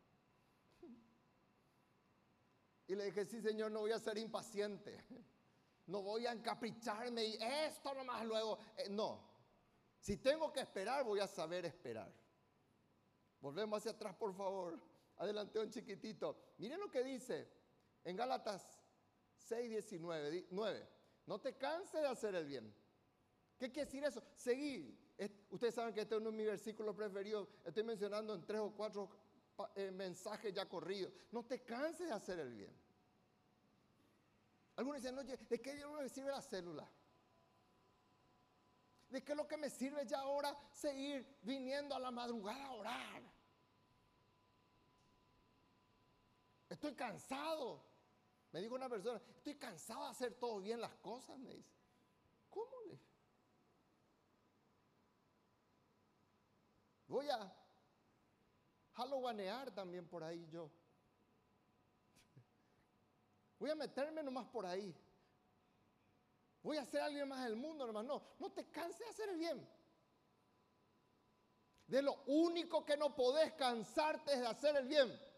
[2.87, 5.03] Y le dije, sí, Señor, no voy a ser impaciente.
[5.87, 8.59] No voy a encapricharme y esto nomás luego.
[8.77, 9.25] Eh, no.
[10.01, 12.13] Si tengo que esperar, voy a saber esperar.
[13.41, 14.79] Volvemos hacia atrás, por favor.
[15.17, 16.37] Adelante un chiquitito.
[16.59, 17.49] Miren lo que dice
[18.05, 18.80] en Gálatas
[19.51, 20.47] 6, 19.
[20.51, 20.89] 9.
[21.27, 22.73] No te canses de hacer el bien.
[23.59, 24.23] ¿Qué quiere decir eso?
[24.37, 24.97] Seguir.
[25.51, 27.49] Ustedes saben que este es uno de mis versículos preferidos.
[27.65, 29.11] Estoy mencionando en tres o cuatro
[29.75, 31.13] eh, mensajes ya corridos.
[31.33, 32.73] No te canses de hacer el bien.
[34.77, 36.89] Algunos dicen, oye, ¿de qué me sirve la célula?
[39.11, 42.73] ¿De qué es lo que me sirve ya ahora seguir viniendo a la madrugada a
[42.73, 43.23] orar?
[46.69, 47.90] Estoy cansado.
[48.53, 51.73] Me dijo una persona, estoy cansado de hacer todo bien las cosas, me dice.
[52.49, 52.99] ¿Cómo le?
[57.07, 57.53] Voy a
[58.95, 60.71] halloweenear también por ahí yo.
[63.59, 64.95] Voy a meterme nomás por ahí.
[66.63, 68.05] Voy a ser alguien más del mundo, nomás.
[68.05, 69.69] No, no te canses de hacer el bien.
[71.87, 75.30] De lo único que no podés cansarte es de hacer el bien.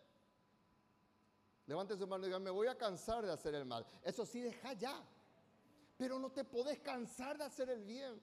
[1.66, 3.86] Levante su mano y diga, me voy a cansar de hacer el mal.
[4.02, 5.00] Eso sí, deja ya.
[5.96, 8.20] Pero no te podés cansar de hacer el bien.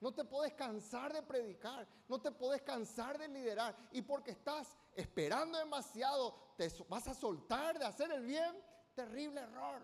[0.00, 1.86] No te podés cansar de predicar.
[2.08, 3.76] No te podés cansar de liderar.
[3.92, 8.56] Y porque estás esperando demasiado, te vas a soltar de hacer el bien
[8.94, 9.82] terrible error.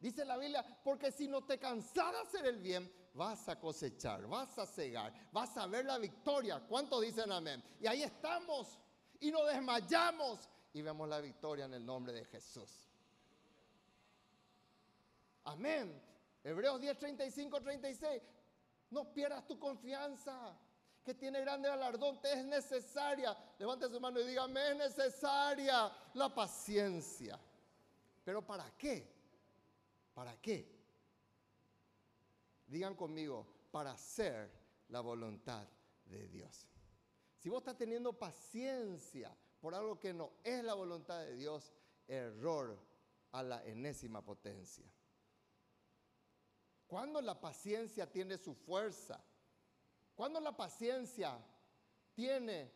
[0.00, 4.26] Dice la Biblia, porque si no te cansas de hacer el bien, vas a cosechar,
[4.26, 6.60] vas a cegar, vas a ver la victoria.
[6.68, 7.62] ¿Cuántos dicen amén?
[7.80, 8.78] Y ahí estamos
[9.24, 12.70] y nos desmayamos y vemos la victoria en el nombre de Jesús.
[15.44, 15.98] Amén.
[16.42, 18.22] Hebreos 10, 35, 36.
[18.90, 20.58] No pierdas tu confianza
[21.02, 23.34] que tiene grande galardón, te es necesaria.
[23.58, 27.38] Levante su mano y dígame, es necesaria la paciencia.
[28.22, 29.10] Pero ¿para qué?
[30.12, 30.70] ¿Para qué?
[32.66, 34.50] Digan conmigo, para hacer
[34.88, 35.66] la voluntad
[36.04, 36.73] de Dios.
[37.44, 39.30] Si vos estás teniendo paciencia
[39.60, 41.74] por algo que no es la voluntad de Dios,
[42.08, 42.74] error
[43.32, 44.90] a la enésima potencia.
[46.86, 49.22] Cuando la paciencia tiene su fuerza,
[50.14, 51.38] cuando la paciencia
[52.14, 52.72] tiene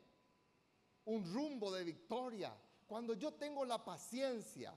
[1.06, 2.54] un rumbo de victoria,
[2.86, 4.76] cuando yo tengo la paciencia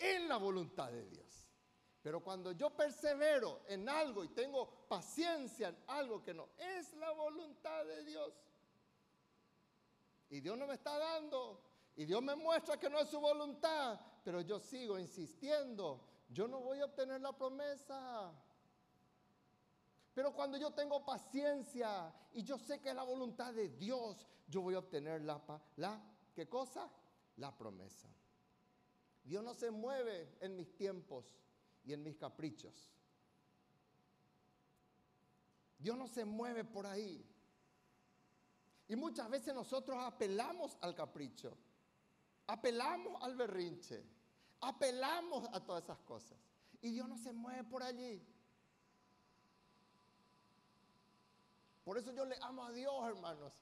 [0.00, 1.45] en la voluntad de Dios.
[2.06, 7.10] Pero cuando yo persevero en algo y tengo paciencia en algo que no es la
[7.10, 8.32] voluntad de Dios,
[10.30, 11.60] y Dios no me está dando,
[11.96, 16.60] y Dios me muestra que no es su voluntad, pero yo sigo insistiendo, yo no
[16.60, 18.32] voy a obtener la promesa.
[20.14, 24.60] Pero cuando yo tengo paciencia y yo sé que es la voluntad de Dios, yo
[24.60, 25.42] voy a obtener la,
[25.74, 26.00] la
[26.36, 26.88] ¿qué cosa?
[27.38, 28.08] La promesa.
[29.24, 31.32] Dios no se mueve en mis tiempos
[31.86, 32.90] y en mis caprichos.
[35.78, 37.24] Dios no se mueve por ahí.
[38.88, 41.56] Y muchas veces nosotros apelamos al capricho,
[42.46, 44.04] apelamos al berrinche,
[44.60, 46.38] apelamos a todas esas cosas.
[46.82, 48.22] Y Dios no se mueve por allí.
[51.84, 53.52] Por eso yo le amo a Dios, hermanos.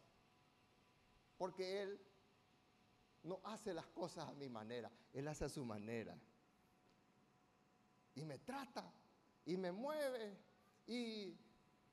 [1.36, 2.00] Porque Él
[3.22, 6.18] no hace las cosas a mi manera, Él hace a su manera.
[8.14, 8.92] Y me trata,
[9.44, 10.38] y me mueve,
[10.86, 11.36] y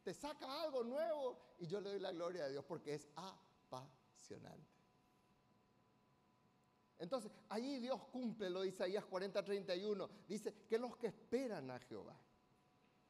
[0.04, 4.72] te saca algo nuevo, y yo le doy la gloria a Dios porque es apasionante.
[7.00, 10.10] Entonces, allí Dios cumple lo de Isaías 40, 31.
[10.28, 12.16] Dice que los que esperan a Jehová.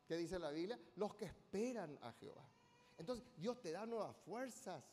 [0.07, 0.79] ¿Qué dice la Biblia?
[0.95, 2.49] Los que esperan a Jehová.
[2.97, 4.83] Entonces Dios te da nuevas fuerzas.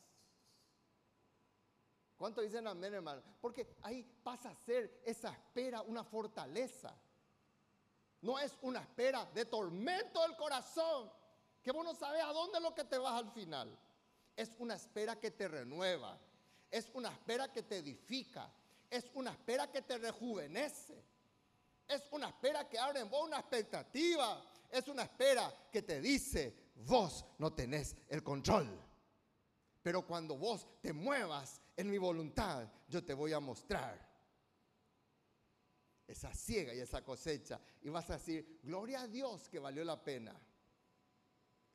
[2.16, 3.22] ¿Cuánto dicen amén, hermano?
[3.40, 7.00] Porque ahí pasa a ser esa espera una fortaleza.
[8.20, 11.10] No es una espera de tormento del corazón,
[11.62, 13.78] que vos no sabes a dónde es lo que te vas al final.
[14.36, 16.18] Es una espera que te renueva.
[16.70, 18.50] Es una espera que te edifica.
[18.90, 21.02] Es una espera que te rejuvenece.
[21.86, 24.42] Es una espera que abre en vos una expectativa.
[24.70, 28.68] Es una espera que te dice, vos no tenés el control.
[29.82, 34.07] Pero cuando vos te muevas en mi voluntad, yo te voy a mostrar
[36.08, 37.60] esa ciega y esa cosecha.
[37.82, 40.34] Y vas a decir, gloria a Dios que valió la pena.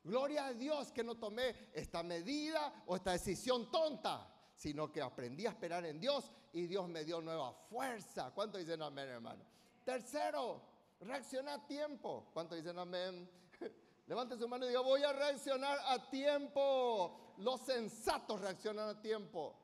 [0.03, 5.45] Gloria a Dios que no tomé esta medida o esta decisión tonta, sino que aprendí
[5.45, 8.31] a esperar en Dios y Dios me dio nueva fuerza.
[8.31, 9.45] ¿Cuánto dicen amén, hermano?
[9.85, 10.61] Tercero,
[10.99, 12.29] reacciona a tiempo.
[12.33, 13.29] ¿Cuánto dicen amén?
[14.07, 17.35] Levante su mano y diga, voy a reaccionar a tiempo.
[17.37, 19.57] Los sensatos reaccionan a tiempo.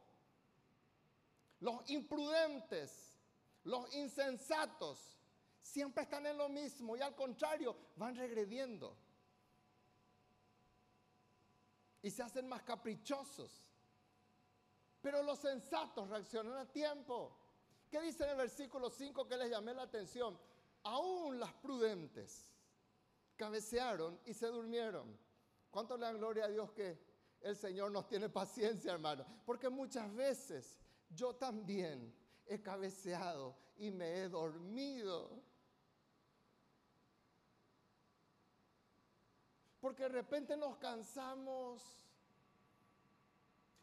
[1.59, 3.08] Los imprudentes,
[3.69, 5.19] los insensatos,
[5.61, 8.97] siempre están en lo mismo y al contrario, van regrediendo.
[12.01, 13.63] Y se hacen más caprichosos.
[15.01, 17.37] Pero los sensatos reaccionan a tiempo.
[17.91, 20.39] ¿Qué dice en el versículo 5 que les llamé la atención?
[20.83, 22.49] Aún las prudentes
[23.35, 25.15] cabecearon y se durmieron.
[25.69, 26.99] ¿Cuánto le dan gloria a Dios que
[27.41, 29.25] el Señor nos tiene paciencia, hermano?
[29.45, 30.79] Porque muchas veces
[31.09, 32.13] yo también
[32.49, 35.29] he cabeceado y me he dormido.
[39.79, 41.81] Porque de repente nos cansamos.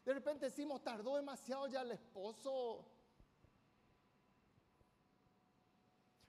[0.05, 2.85] De repente decimos, tardó demasiado ya el esposo.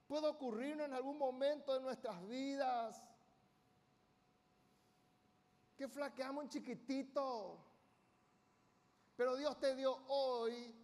[0.07, 3.03] Puede ocurrirnos en algún momento de nuestras vidas
[5.77, 7.59] que flaqueamos un chiquitito.
[9.17, 10.78] Pero Dios te dio hoy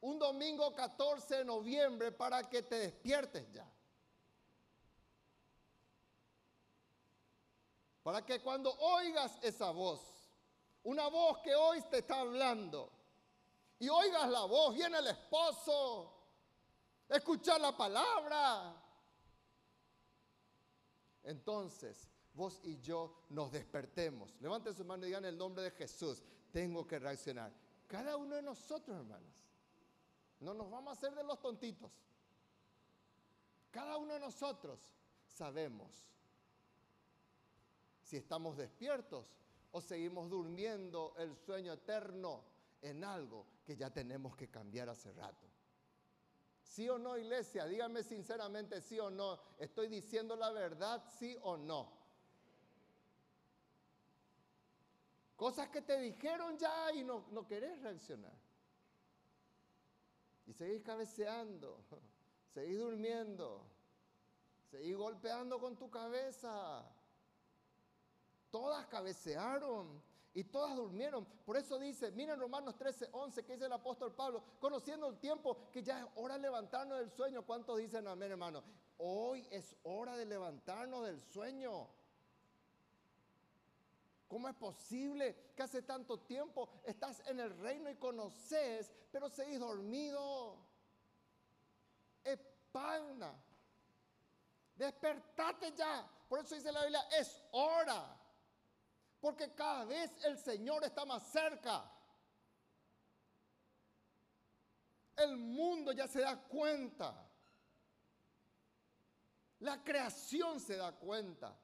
[0.00, 3.68] un domingo 14 de noviembre para que te despiertes ya.
[8.02, 10.00] Para que cuando oigas esa voz,
[10.84, 12.90] una voz que hoy te está hablando,
[13.80, 16.12] y oigas la voz, viene el esposo,
[17.08, 18.74] escuchar la palabra.
[21.22, 24.34] Entonces, vos y yo nos despertemos.
[24.40, 26.22] Levanten su mano y digan el nombre de Jesús.
[26.50, 27.52] Tengo que reaccionar.
[27.86, 29.32] Cada uno de nosotros, hermanos.
[30.40, 31.90] No nos vamos a hacer de los tontitos.
[33.70, 34.80] Cada uno de nosotros
[35.26, 35.90] sabemos
[38.02, 39.34] si estamos despiertos
[39.72, 42.42] o seguimos durmiendo el sueño eterno
[42.80, 45.46] en algo que ya tenemos que cambiar hace rato.
[46.62, 47.66] ¿Sí o no, iglesia?
[47.66, 49.38] Dígame sinceramente sí o no.
[49.58, 51.92] ¿Estoy diciendo la verdad, sí o no?
[55.36, 58.47] Cosas que te dijeron ya y no, no querés reaccionar.
[60.48, 61.84] Y seguís cabeceando,
[62.54, 63.60] seguís durmiendo,
[64.70, 66.90] seguís golpeando con tu cabeza.
[68.50, 71.26] Todas cabecearon y todas durmieron.
[71.44, 75.68] Por eso dice, miren Romanos 13, 11, que dice el apóstol Pablo, conociendo el tiempo
[75.70, 77.44] que ya es hora de levantarnos del sueño.
[77.44, 78.64] ¿Cuántos dicen amén, hermano?
[78.96, 81.88] Hoy es hora de levantarnos del sueño.
[84.28, 89.58] ¿Cómo es posible que hace tanto tiempo estás en el reino y conoces, pero seguís
[89.58, 90.58] dormido?
[92.22, 93.34] Espagna.
[94.74, 96.06] Despertate ya.
[96.28, 98.16] Por eso dice la Biblia, es hora.
[99.18, 101.90] Porque cada vez el Señor está más cerca.
[105.16, 107.26] El mundo ya se da cuenta.
[109.60, 111.58] La creación se da cuenta.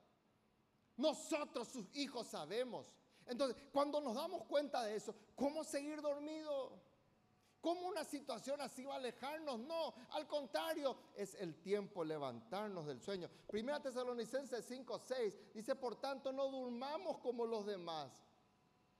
[0.96, 2.92] Nosotros, sus hijos, sabemos.
[3.26, 6.80] Entonces, cuando nos damos cuenta de eso, ¿cómo seguir dormido?
[7.60, 9.58] ¿Cómo una situación así va a alejarnos?
[9.60, 13.30] No, al contrario, es el tiempo levantarnos del sueño.
[13.48, 18.12] Primera Tesalonicenses 5, 6 dice, por tanto, no durmamos como los demás.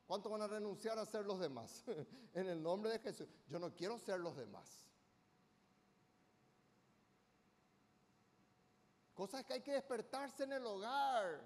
[0.06, 1.84] ¿Cuántos van a renunciar a ser los demás?
[2.32, 3.28] en el nombre de Jesús.
[3.48, 4.88] Yo no quiero ser los demás.
[9.12, 11.40] Cosas que hay que despertarse en el hogar.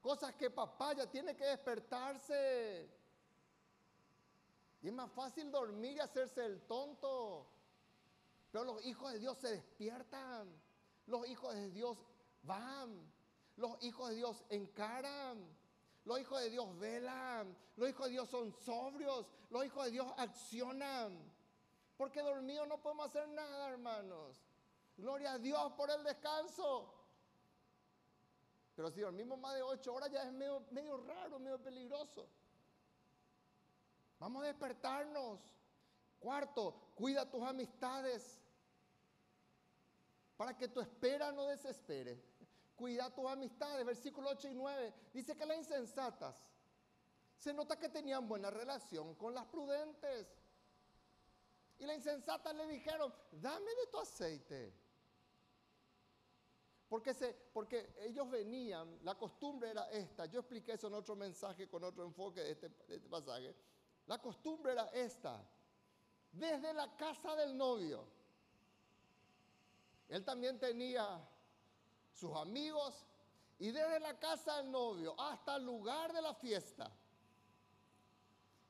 [0.00, 2.88] Cosas que papá ya tiene que despertarse.
[4.82, 7.46] Y es más fácil dormir y hacerse el tonto.
[8.50, 10.48] Pero los hijos de Dios se despiertan.
[11.06, 11.98] Los hijos de Dios
[12.42, 13.12] van.
[13.56, 15.38] Los hijos de Dios encaran.
[16.04, 17.54] Los hijos de Dios velan.
[17.76, 19.26] Los hijos de Dios son sobrios.
[19.50, 21.30] Los hijos de Dios accionan.
[21.98, 24.40] Porque dormidos no podemos hacer nada, hermanos.
[24.96, 26.99] Gloria a Dios por el descanso.
[28.80, 32.26] Pero si dormimos más de ocho horas ya es medio, medio raro, medio peligroso.
[34.18, 35.38] Vamos a despertarnos.
[36.18, 38.40] Cuarto, cuida tus amistades.
[40.34, 42.24] Para que tu espera no desespere.
[42.74, 43.84] Cuida tus amistades.
[43.84, 44.94] Versículo 8 y 9.
[45.12, 46.42] Dice que las insensatas
[47.36, 50.26] se nota que tenían buena relación con las prudentes.
[51.78, 54.72] Y las insensatas le dijeron, dame de tu aceite.
[56.90, 61.68] Porque, se, porque ellos venían, la costumbre era esta, yo expliqué eso en otro mensaje
[61.68, 63.54] con otro enfoque de este, de este pasaje,
[64.06, 65.42] la costumbre era esta,
[66.32, 68.04] desde la casa del novio,
[70.08, 71.26] él también tenía
[72.12, 73.06] sus amigos
[73.60, 76.90] Y desde la casa del novio hasta el lugar de la fiesta,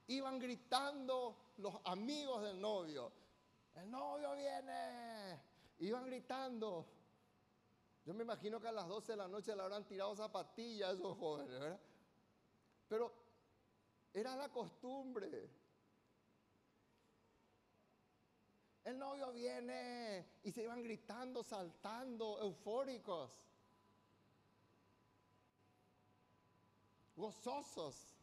[0.09, 3.13] iban gritando los amigos del novio,
[3.77, 5.41] el novio viene.
[5.79, 7.00] Iban gritando.
[8.05, 10.93] Yo me imagino que a las 12 de la noche le habrán tirado zapatillas a
[10.93, 11.81] esos jóvenes, ¿verdad?
[12.89, 13.13] Pero
[14.13, 15.49] era la costumbre.
[18.85, 23.31] El novio viene y se iban gritando, saltando, eufóricos,
[27.15, 28.17] gozosos,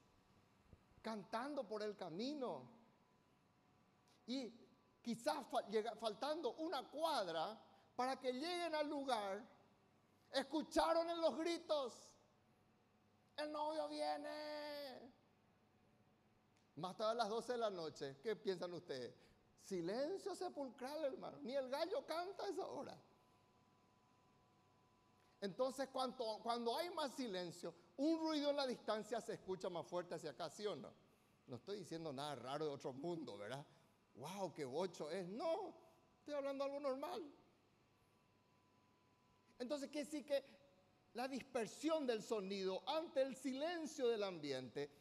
[1.01, 2.67] cantando por el camino.
[4.25, 4.51] Y
[5.01, 5.45] quizás
[5.99, 7.57] faltando una cuadra
[7.95, 9.57] para que lleguen al lugar,
[10.32, 11.93] escucharon en los gritos,
[13.38, 15.13] el novio viene.
[16.75, 19.15] Más tarde a las 12 de la noche, ¿qué piensan ustedes?
[19.63, 21.39] Silencio sepulcral, hermano.
[21.41, 22.97] Ni el gallo canta a esa hora.
[25.41, 30.15] Entonces, cuando, cuando hay más silencio, un ruido en la distancia se escucha más fuerte
[30.15, 30.91] hacia acá, ¿sí o no?
[31.47, 33.65] No estoy diciendo nada raro de otro mundo, ¿verdad?
[34.15, 35.28] ¡Wow, qué bocho es!
[35.30, 35.73] No,
[36.19, 37.23] estoy hablando algo normal.
[39.60, 40.43] Entonces, ¿qué sí que
[41.14, 44.91] la dispersión del sonido ante el silencio del ambiente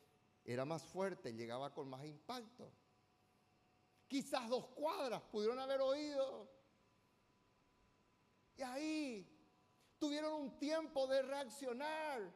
[0.44, 2.72] era más fuerte, llegaba con más impacto?
[4.08, 6.48] Quizás dos cuadras pudieron haber oído.
[8.56, 9.36] Y ahí
[9.98, 12.32] tuvieron un tiempo de reaccionar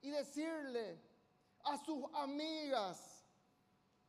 [0.00, 1.00] y decirle
[1.64, 3.24] a sus amigas,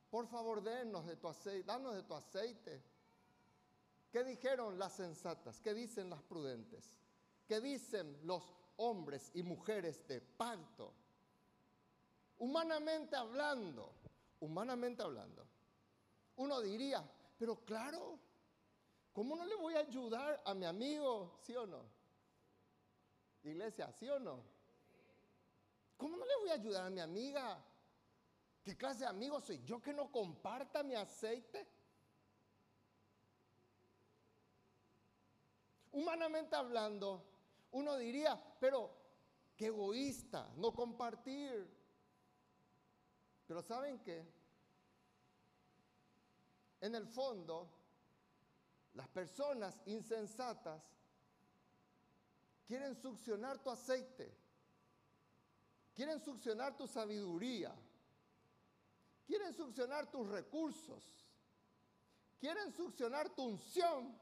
[0.09, 2.83] por favor denos de tu aceite, danos de tu aceite.
[4.11, 5.59] ¿Qué dijeron las sensatas?
[5.59, 6.95] ¿Qué dicen las prudentes?
[7.47, 8.43] ¿Qué dicen los
[8.77, 10.93] hombres y mujeres de pacto?
[12.37, 13.93] Humanamente hablando,
[14.39, 15.45] humanamente hablando,
[16.37, 17.03] uno diría,
[17.37, 18.19] pero claro,
[19.13, 21.37] ¿cómo no le voy a ayudar a mi amigo?
[21.41, 21.83] ¿Sí o no?
[23.43, 24.41] Iglesia, ¿sí o no?
[25.97, 27.63] ¿Cómo no le voy a ayudar a mi amiga?
[28.63, 31.67] ¿Qué clase de amigo soy yo que no comparta mi aceite?
[35.91, 37.23] Humanamente hablando,
[37.73, 38.91] uno diría, pero
[39.55, 41.69] qué egoísta, no compartir.
[43.47, 44.25] Pero ¿saben qué?
[46.81, 47.69] En el fondo,
[48.93, 50.83] las personas insensatas
[52.65, 54.35] quieren succionar tu aceite,
[55.93, 57.73] quieren succionar tu sabiduría,
[59.25, 61.25] quieren succionar tus recursos,
[62.39, 64.15] quieren succionar tu unción,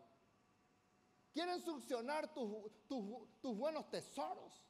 [1.31, 4.61] quieren succionar tus buenos tesoros,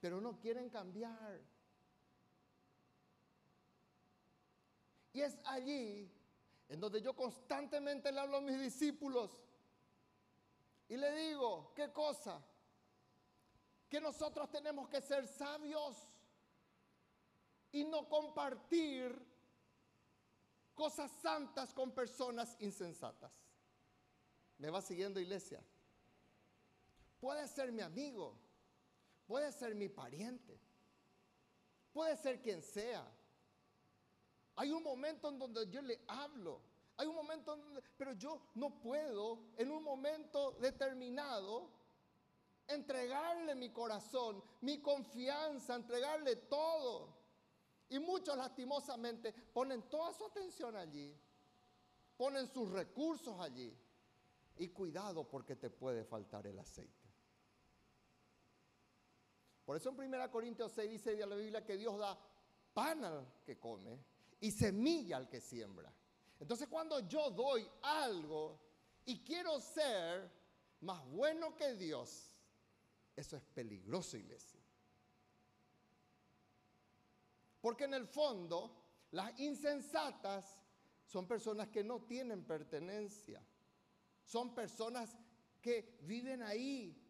[0.00, 1.40] pero no quieren cambiar.
[5.12, 6.10] Y es allí
[6.68, 9.40] en donde yo constantemente le hablo a mis discípulos
[10.88, 12.44] y le digo, ¿qué cosa?
[13.88, 16.08] Que nosotros tenemos que ser sabios
[17.70, 19.16] y no compartir
[20.74, 23.43] cosas santas con personas insensatas.
[24.58, 25.62] ¿Me va siguiendo iglesia?
[27.20, 28.38] Puede ser mi amigo,
[29.26, 30.60] puede ser mi pariente,
[31.92, 33.06] puede ser quien sea
[34.56, 36.60] hay un momento en donde yo le hablo.
[36.96, 41.70] Hay un momento, donde, pero yo no puedo en un momento determinado
[42.68, 47.14] entregarle mi corazón, mi confianza, entregarle todo.
[47.88, 51.18] Y muchos lastimosamente ponen toda su atención allí,
[52.16, 53.76] ponen sus recursos allí.
[54.56, 57.04] Y cuidado porque te puede faltar el aceite.
[59.64, 62.18] Por eso en 1 Corintios 6 dice la Biblia que Dios da
[62.72, 63.98] pan al que come
[64.40, 65.92] y semilla al que siembra.
[66.38, 68.60] Entonces cuando yo doy algo
[69.06, 70.30] y quiero ser
[70.80, 72.30] más bueno que Dios,
[73.16, 74.60] eso es peligroso, iglesia.
[77.60, 78.76] Porque en el fondo,
[79.12, 80.62] las insensatas
[81.06, 83.42] son personas que no tienen pertenencia.
[84.24, 85.16] Son personas
[85.60, 87.00] que viven ahí,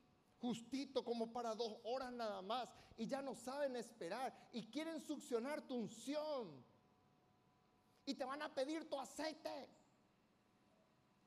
[0.41, 5.63] justito como para dos horas nada más, y ya no saben esperar y quieren succionar
[5.63, 6.65] tu unción
[8.07, 9.69] y te van a pedir tu aceite.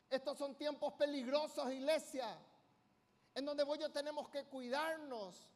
[0.09, 2.39] Estos son tiempos peligrosos, iglesia,
[3.35, 5.49] en donde vos tenemos que cuidarnos.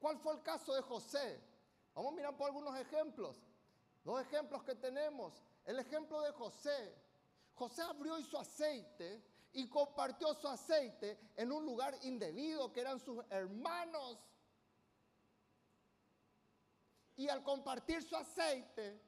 [0.00, 1.40] ¿Cuál fue el caso de José?
[1.94, 3.36] Vamos a mirar por algunos ejemplos.
[4.02, 5.42] Dos ejemplos que tenemos.
[5.64, 6.94] El ejemplo de José.
[7.60, 13.22] José abrió su aceite y compartió su aceite en un lugar indebido que eran sus
[13.28, 14.18] hermanos
[17.16, 18.98] y al compartir su aceite,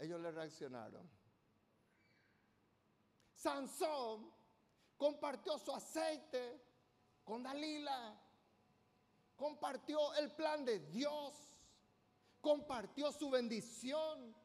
[0.00, 1.10] ellos le reaccionaron.
[3.36, 4.30] Sansón
[4.98, 6.62] compartió su aceite
[7.24, 8.20] con Dalila.
[9.34, 11.56] Compartió el plan de Dios.
[12.42, 14.41] Compartió su bendición.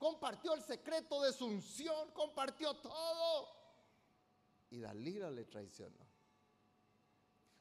[0.00, 2.10] Compartió el secreto de su unción.
[2.12, 3.48] Compartió todo.
[4.70, 6.08] Y Dalila le traicionó.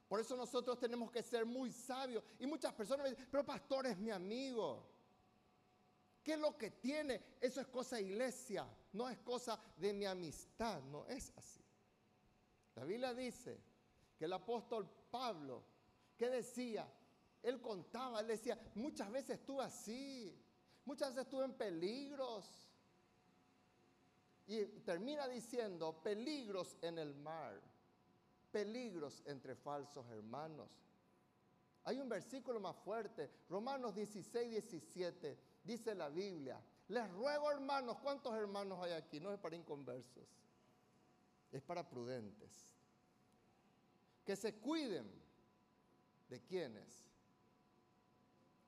[0.07, 2.23] Por eso nosotros tenemos que ser muy sabios.
[2.39, 4.87] Y muchas personas me dicen, pero pastor es mi amigo.
[6.23, 7.21] ¿Qué es lo que tiene?
[7.41, 11.61] Eso es cosa de iglesia, no es cosa de mi amistad, no es así.
[12.75, 13.59] La Biblia dice
[14.17, 15.61] que el apóstol Pablo,
[16.15, 16.89] ¿qué decía?
[17.43, 20.41] Él contaba, él decía, muchas veces estuve así,
[20.89, 22.45] muchas veces estuve en peligros.
[24.47, 27.61] Y termina diciendo, peligros en el mar
[28.51, 30.69] peligros entre falsos hermanos.
[31.83, 38.33] Hay un versículo más fuerte, Romanos 16, 17, dice la Biblia, les ruego hermanos, ¿cuántos
[38.33, 39.19] hermanos hay aquí?
[39.19, 40.27] No es para inconversos,
[41.51, 42.51] es para prudentes.
[44.25, 45.07] Que se cuiden
[46.29, 47.05] de quienes,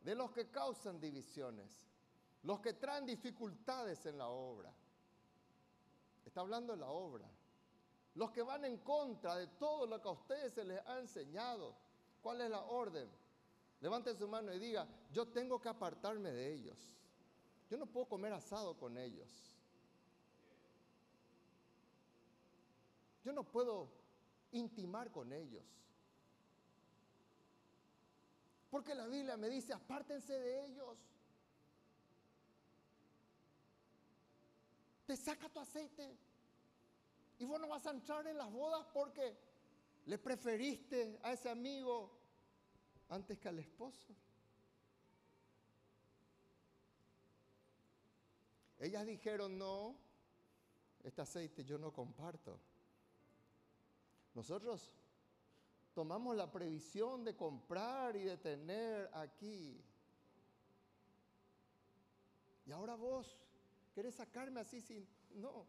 [0.01, 1.91] de los que causan divisiones,
[2.44, 4.74] los que traen dificultades en la obra.
[6.26, 7.30] Está hablando de la obra
[8.16, 11.76] los que van en contra de todo lo que a ustedes se les ha enseñado.
[12.22, 13.10] ¿Cuál es la orden?
[13.80, 16.78] Levante su mano y diga, yo tengo que apartarme de ellos.
[17.70, 19.56] Yo no puedo comer asado con ellos.
[23.24, 23.88] Yo no puedo
[24.52, 25.64] intimar con ellos.
[28.70, 30.98] Porque la Biblia me dice, apártense de ellos.
[35.12, 36.18] Te saca tu aceite.
[37.38, 39.38] Y vos no vas a entrar en las bodas porque
[40.05, 42.18] le preferiste a ese amigo
[43.09, 44.16] antes que al esposo.
[48.80, 49.97] Ellas dijeron, no,
[51.03, 52.57] este aceite yo no comparto.
[54.34, 54.95] Nosotros
[55.93, 59.84] tomamos la previsión de comprar y de tener aquí.
[62.66, 63.41] Y ahora vos
[63.94, 65.08] querés sacarme así sin...
[65.36, 65.66] No,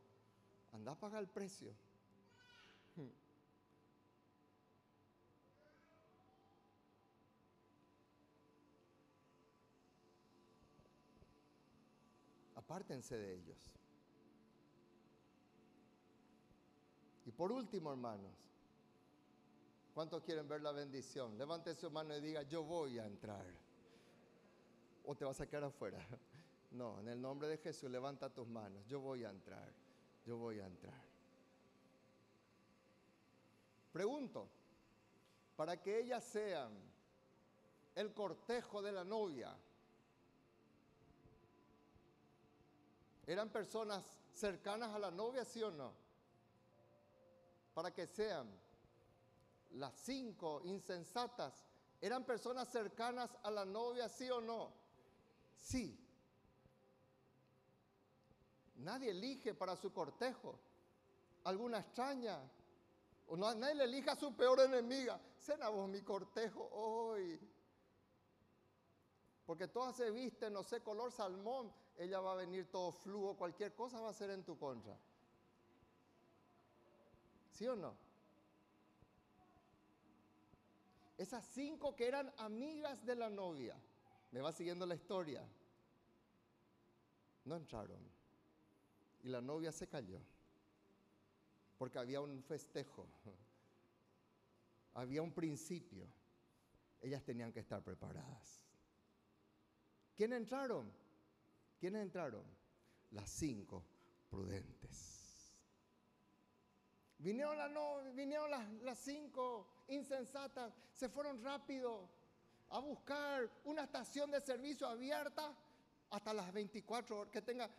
[0.73, 1.75] Anda a pagar el precio.
[12.57, 13.71] Apártense de ellos.
[17.27, 18.49] Y por último, hermanos,
[19.93, 21.37] ¿cuántos quieren ver la bendición?
[21.37, 23.45] Levante su mano y diga, yo voy a entrar.
[25.05, 25.99] O te vas a quedar afuera.
[26.73, 28.87] No, en el nombre de Jesús, levanta tus manos.
[28.87, 29.73] Yo voy a entrar
[30.25, 31.03] yo voy a entrar.
[33.93, 34.49] Pregunto,
[35.57, 36.73] para que ellas sean
[37.95, 39.55] el cortejo de la novia,
[43.27, 45.93] ¿eran personas cercanas a la novia, sí o no?
[47.75, 48.49] Para que sean
[49.73, 51.65] las cinco insensatas,
[52.01, 54.73] ¿eran personas cercanas a la novia, sí o no?
[55.57, 55.99] Sí.
[58.83, 60.59] Nadie elige para su cortejo
[61.45, 62.39] alguna extraña.
[63.29, 65.21] O nadie le elija a su peor enemiga.
[65.39, 67.41] Cena vos mi cortejo hoy.
[69.47, 71.73] Porque todas se visten, no sé, color salmón.
[71.97, 74.97] Ella va a venir todo flujo, cualquier cosa va a ser en tu contra.
[77.51, 77.95] ¿Sí o no?
[81.19, 83.77] Esas cinco que eran amigas de la novia,
[84.33, 85.47] me va siguiendo la historia,
[87.45, 88.12] no entraron.
[89.23, 90.21] Y la novia se cayó,
[91.79, 93.07] porque había un festejo,
[94.95, 96.07] había un principio.
[97.01, 98.63] Ellas tenían que estar preparadas.
[100.17, 100.93] ¿Quiénes entraron?
[101.79, 102.45] ¿Quiénes entraron?
[103.11, 103.83] Las cinco
[104.31, 105.13] prudentes.
[107.19, 107.57] Vinieron,
[108.51, 112.09] las, las cinco insensatas, se fueron rápido
[112.71, 115.55] a buscar una estación de servicio abierta
[116.11, 117.71] hasta las 24 horas, que tenga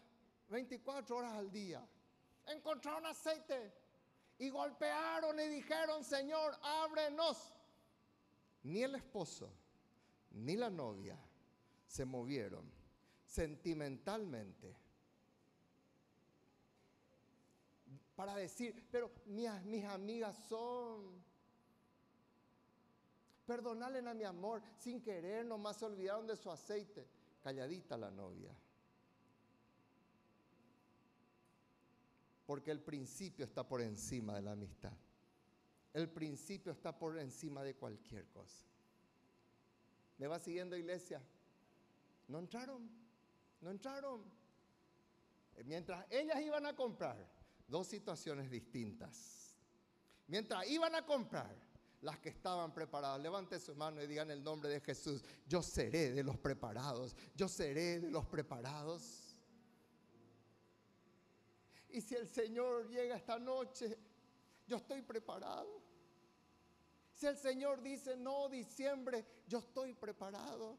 [0.53, 1.83] 24 horas al día.
[2.45, 3.73] Encontraron aceite
[4.37, 7.55] y golpearon y dijeron, Señor, ábrenos.
[8.61, 9.51] Ni el esposo
[10.29, 11.17] ni la novia
[11.87, 12.71] se movieron
[13.25, 14.75] sentimentalmente
[18.15, 21.23] para decir, pero mis, mis amigas son.
[23.47, 27.07] Perdonalen a mi amor, sin querer nomás se olvidaron de su aceite.
[27.41, 28.55] Calladita la novia.
[32.45, 34.93] Porque el principio está por encima de la amistad.
[35.93, 38.65] El principio está por encima de cualquier cosa.
[40.17, 41.21] ¿Me va siguiendo iglesia?
[42.27, 42.89] No entraron,
[43.61, 44.23] no entraron.
[45.65, 47.29] Mientras ellas iban a comprar,
[47.67, 49.55] dos situaciones distintas.
[50.27, 51.55] Mientras iban a comprar,
[52.03, 53.21] las que estaban preparadas.
[53.21, 55.23] Levante su mano y digan el nombre de Jesús.
[55.47, 57.15] Yo seré de los preparados.
[57.35, 59.22] Yo seré de los preparados.
[61.93, 63.95] Y si el Señor llega esta noche,
[64.65, 65.79] yo estoy preparado.
[67.13, 70.75] Si el Señor dice, no, diciembre, yo estoy preparado.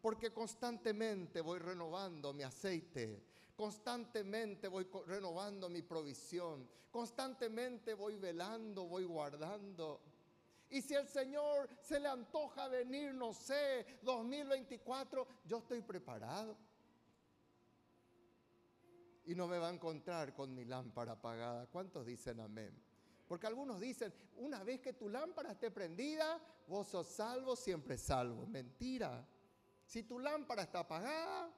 [0.00, 3.20] Porque constantemente voy renovando mi aceite.
[3.56, 6.68] Constantemente voy renovando mi provisión.
[6.92, 10.00] Constantemente voy velando, voy guardando.
[10.70, 16.56] Y si el Señor se le antoja venir, no sé, 2024, yo estoy preparado.
[19.26, 21.66] Y no me va a encontrar con mi lámpara apagada.
[21.66, 22.74] ¿Cuántos dicen amén?
[23.26, 28.46] Porque algunos dicen, una vez que tu lámpara esté prendida, vos sos salvo, siempre salvo.
[28.46, 29.26] Mentira.
[29.86, 31.50] Si tu lámpara está apagada,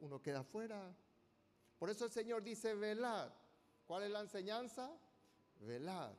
[0.00, 0.94] uno queda fuera.
[1.78, 3.32] Por eso el Señor dice, velad.
[3.86, 4.90] ¿Cuál es la enseñanza?
[5.60, 6.12] Velad.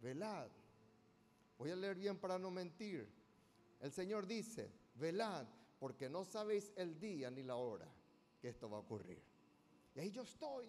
[0.00, 0.48] Velad.
[1.58, 3.06] Voy a leer bien para no mentir.
[3.80, 5.46] El Señor dice, velad,
[5.78, 7.93] porque no sabéis el día ni la hora
[8.44, 9.22] que esto va a ocurrir.
[9.94, 10.66] Y ahí yo estoy,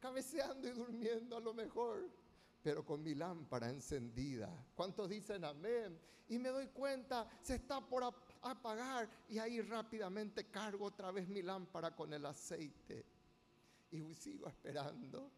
[0.00, 2.08] cabeceando y durmiendo a lo mejor,
[2.62, 4.48] pero con mi lámpara encendida.
[4.74, 6.00] ¿Cuántos dicen amén?
[6.30, 8.04] Y me doy cuenta, se está por
[8.40, 13.04] apagar y ahí rápidamente cargo otra vez mi lámpara con el aceite
[13.90, 15.30] y sigo esperando.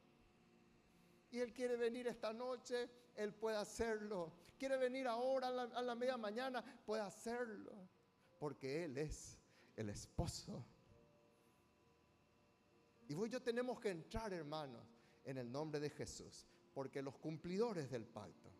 [1.32, 4.30] Y Él quiere venir esta noche, Él puede hacerlo.
[4.56, 7.72] Quiere venir ahora a la, a la media mañana, puede hacerlo.
[8.38, 9.36] Porque Él es
[9.74, 10.64] el esposo
[13.08, 14.82] y vos y yo tenemos que entrar, hermanos,
[15.24, 18.50] en el nombre de Jesús, porque los cumplidores del pacto,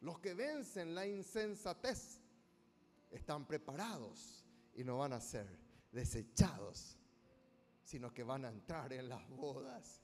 [0.00, 2.20] los que vencen la insensatez,
[3.10, 4.44] están preparados
[4.74, 5.46] y no van a ser
[5.92, 6.98] desechados,
[7.82, 10.02] sino que van a entrar en las bodas.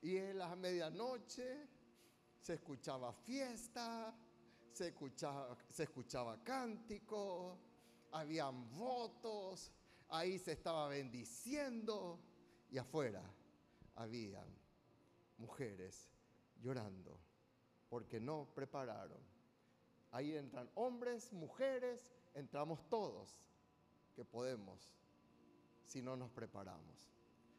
[0.00, 1.68] Y en la medianoche
[2.40, 4.14] se escuchaba fiesta,
[4.72, 7.58] se escuchaba, se escuchaba cántico,
[8.12, 9.72] habían votos,
[10.08, 12.18] ahí se estaba bendiciendo
[12.70, 13.22] y afuera
[13.94, 14.48] habían
[15.38, 16.10] mujeres
[16.60, 17.18] llorando
[17.88, 19.20] porque no prepararon.
[20.10, 23.36] Ahí entran hombres, mujeres, entramos todos
[24.14, 24.92] que podemos
[25.84, 27.12] si no nos preparamos.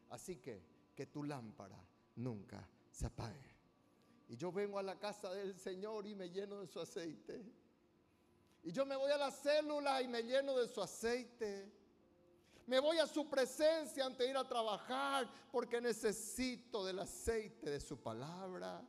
[0.09, 0.63] Así que
[0.95, 1.81] que tu lámpara
[2.15, 3.55] nunca se apague.
[4.27, 7.43] Y yo vengo a la casa del Señor y me lleno de su aceite.
[8.63, 11.71] Y yo me voy a la célula y me lleno de su aceite.
[12.69, 17.79] Me voy a su presencia antes de ir a trabajar porque necesito del aceite de
[17.79, 18.87] su palabra.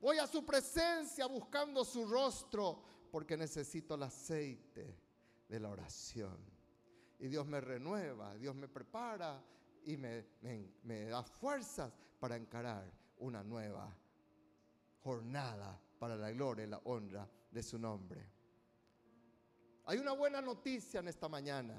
[0.00, 2.82] Voy a su presencia buscando su rostro
[3.12, 4.96] porque necesito el aceite
[5.46, 6.38] de la oración.
[7.18, 9.44] Y Dios me renueva, Dios me prepara
[9.84, 13.94] y me, da fuerzas para encarar una nueva
[15.00, 18.39] jornada para la gloria y la honra de su nombre.
[19.90, 21.74] Hay una buena noticia en esta mañana.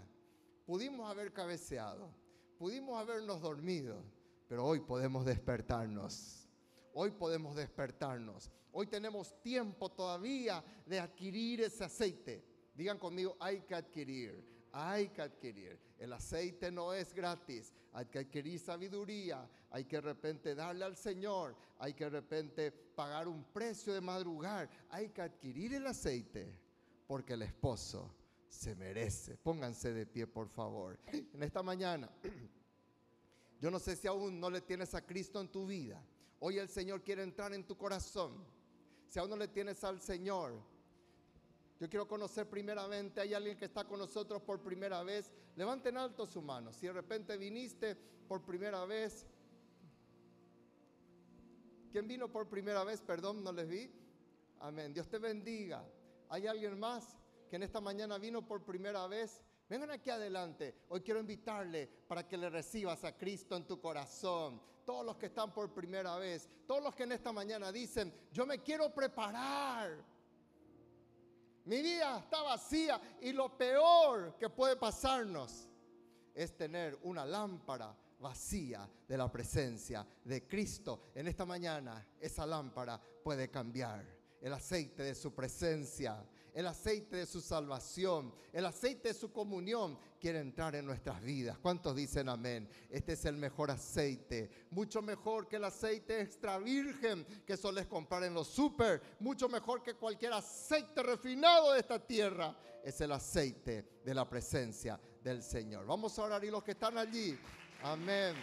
[0.65, 2.13] Pudimos haber cabeceado,
[2.57, 4.03] pudimos habernos dormido,
[4.49, 6.45] pero hoy podemos despertarnos.
[6.93, 8.51] Hoy podemos despertarnos.
[8.73, 12.43] Hoy tenemos tiempo todavía de adquirir ese aceite.
[12.75, 15.79] Digan conmigo, hay que adquirir, hay que adquirir.
[15.97, 20.97] El aceite no es gratis, hay que adquirir sabiduría, hay que de repente darle al
[20.97, 26.70] Señor, hay que de repente pagar un precio de madrugar, hay que adquirir el aceite
[27.11, 28.09] porque el esposo
[28.47, 29.35] se merece.
[29.35, 30.97] Pónganse de pie, por favor.
[31.33, 32.09] En esta mañana,
[33.59, 36.01] yo no sé si aún no le tienes a Cristo en tu vida.
[36.39, 38.31] Hoy el Señor quiere entrar en tu corazón.
[39.09, 40.53] Si aún no le tienes al Señor,
[41.81, 45.33] yo quiero conocer primeramente, hay alguien que está con nosotros por primera vez.
[45.57, 46.71] Levanten alto su mano.
[46.71, 47.93] Si de repente viniste
[48.25, 49.25] por primera vez,
[51.91, 53.01] ¿quién vino por primera vez?
[53.01, 53.91] Perdón, no les vi.
[54.61, 54.93] Amén.
[54.93, 55.85] Dios te bendiga.
[56.31, 57.17] ¿Hay alguien más
[57.49, 59.43] que en esta mañana vino por primera vez?
[59.67, 60.83] Vengan aquí adelante.
[60.87, 64.61] Hoy quiero invitarle para que le recibas a Cristo en tu corazón.
[64.85, 68.45] Todos los que están por primera vez, todos los que en esta mañana dicen, yo
[68.45, 70.05] me quiero preparar.
[71.65, 75.67] Mi vida está vacía y lo peor que puede pasarnos
[76.33, 81.11] es tener una lámpara vacía de la presencia de Cristo.
[81.13, 87.25] En esta mañana esa lámpara puede cambiar el aceite de su presencia, el aceite de
[87.25, 91.57] su salvación, el aceite de su comunión quiere entrar en nuestras vidas.
[91.59, 92.67] ¿Cuántos dicen amén?
[92.89, 98.23] Este es el mejor aceite, mucho mejor que el aceite extra virgen que soles comprar
[98.23, 102.57] en los super, mucho mejor que cualquier aceite refinado de esta tierra.
[102.83, 105.85] Es el aceite de la presencia del Señor.
[105.85, 107.39] Vamos a orar y los que están allí,
[107.83, 108.35] amén.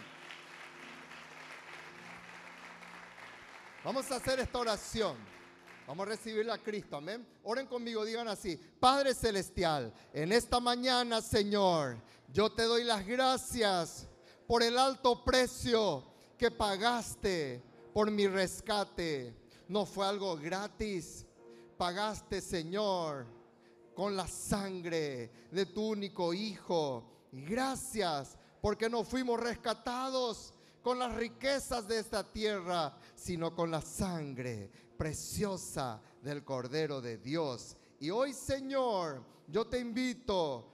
[3.83, 5.38] Vamos a hacer esta oración.
[5.89, 7.25] Vamos a recibirla a Cristo, amén.
[7.41, 11.97] Oren conmigo, digan así, Padre Celestial, en esta mañana, Señor,
[12.31, 14.07] yo te doy las gracias
[14.45, 16.03] por el alto precio
[16.37, 19.33] que pagaste por mi rescate.
[19.67, 21.25] No fue algo gratis.
[21.75, 23.25] Pagaste, Señor,
[23.95, 27.03] con la sangre de tu único Hijo.
[27.31, 34.69] Gracias porque no fuimos rescatados con las riquezas de esta tierra, sino con la sangre
[34.99, 37.77] preciosa del Cordero de Dios.
[38.01, 40.65] Y hoy, Señor, yo te invito,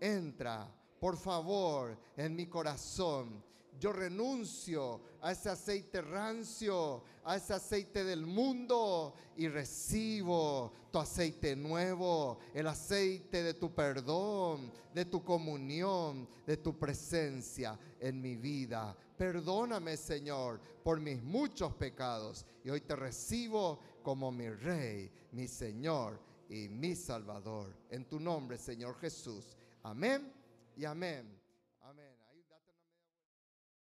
[0.00, 0.68] entra,
[0.98, 3.40] por favor, en mi corazón.
[3.78, 11.54] Yo renuncio a ese aceite rancio, a ese aceite del mundo y recibo tu aceite
[11.54, 18.96] nuevo, el aceite de tu perdón, de tu comunión, de tu presencia en mi vida.
[19.18, 26.20] Perdóname, Señor, por mis muchos pecados y hoy te recibo como mi Rey, mi Señor
[26.48, 27.76] y mi Salvador.
[27.90, 29.56] En tu nombre, Señor Jesús.
[29.82, 30.32] Amén
[30.76, 31.37] y amén.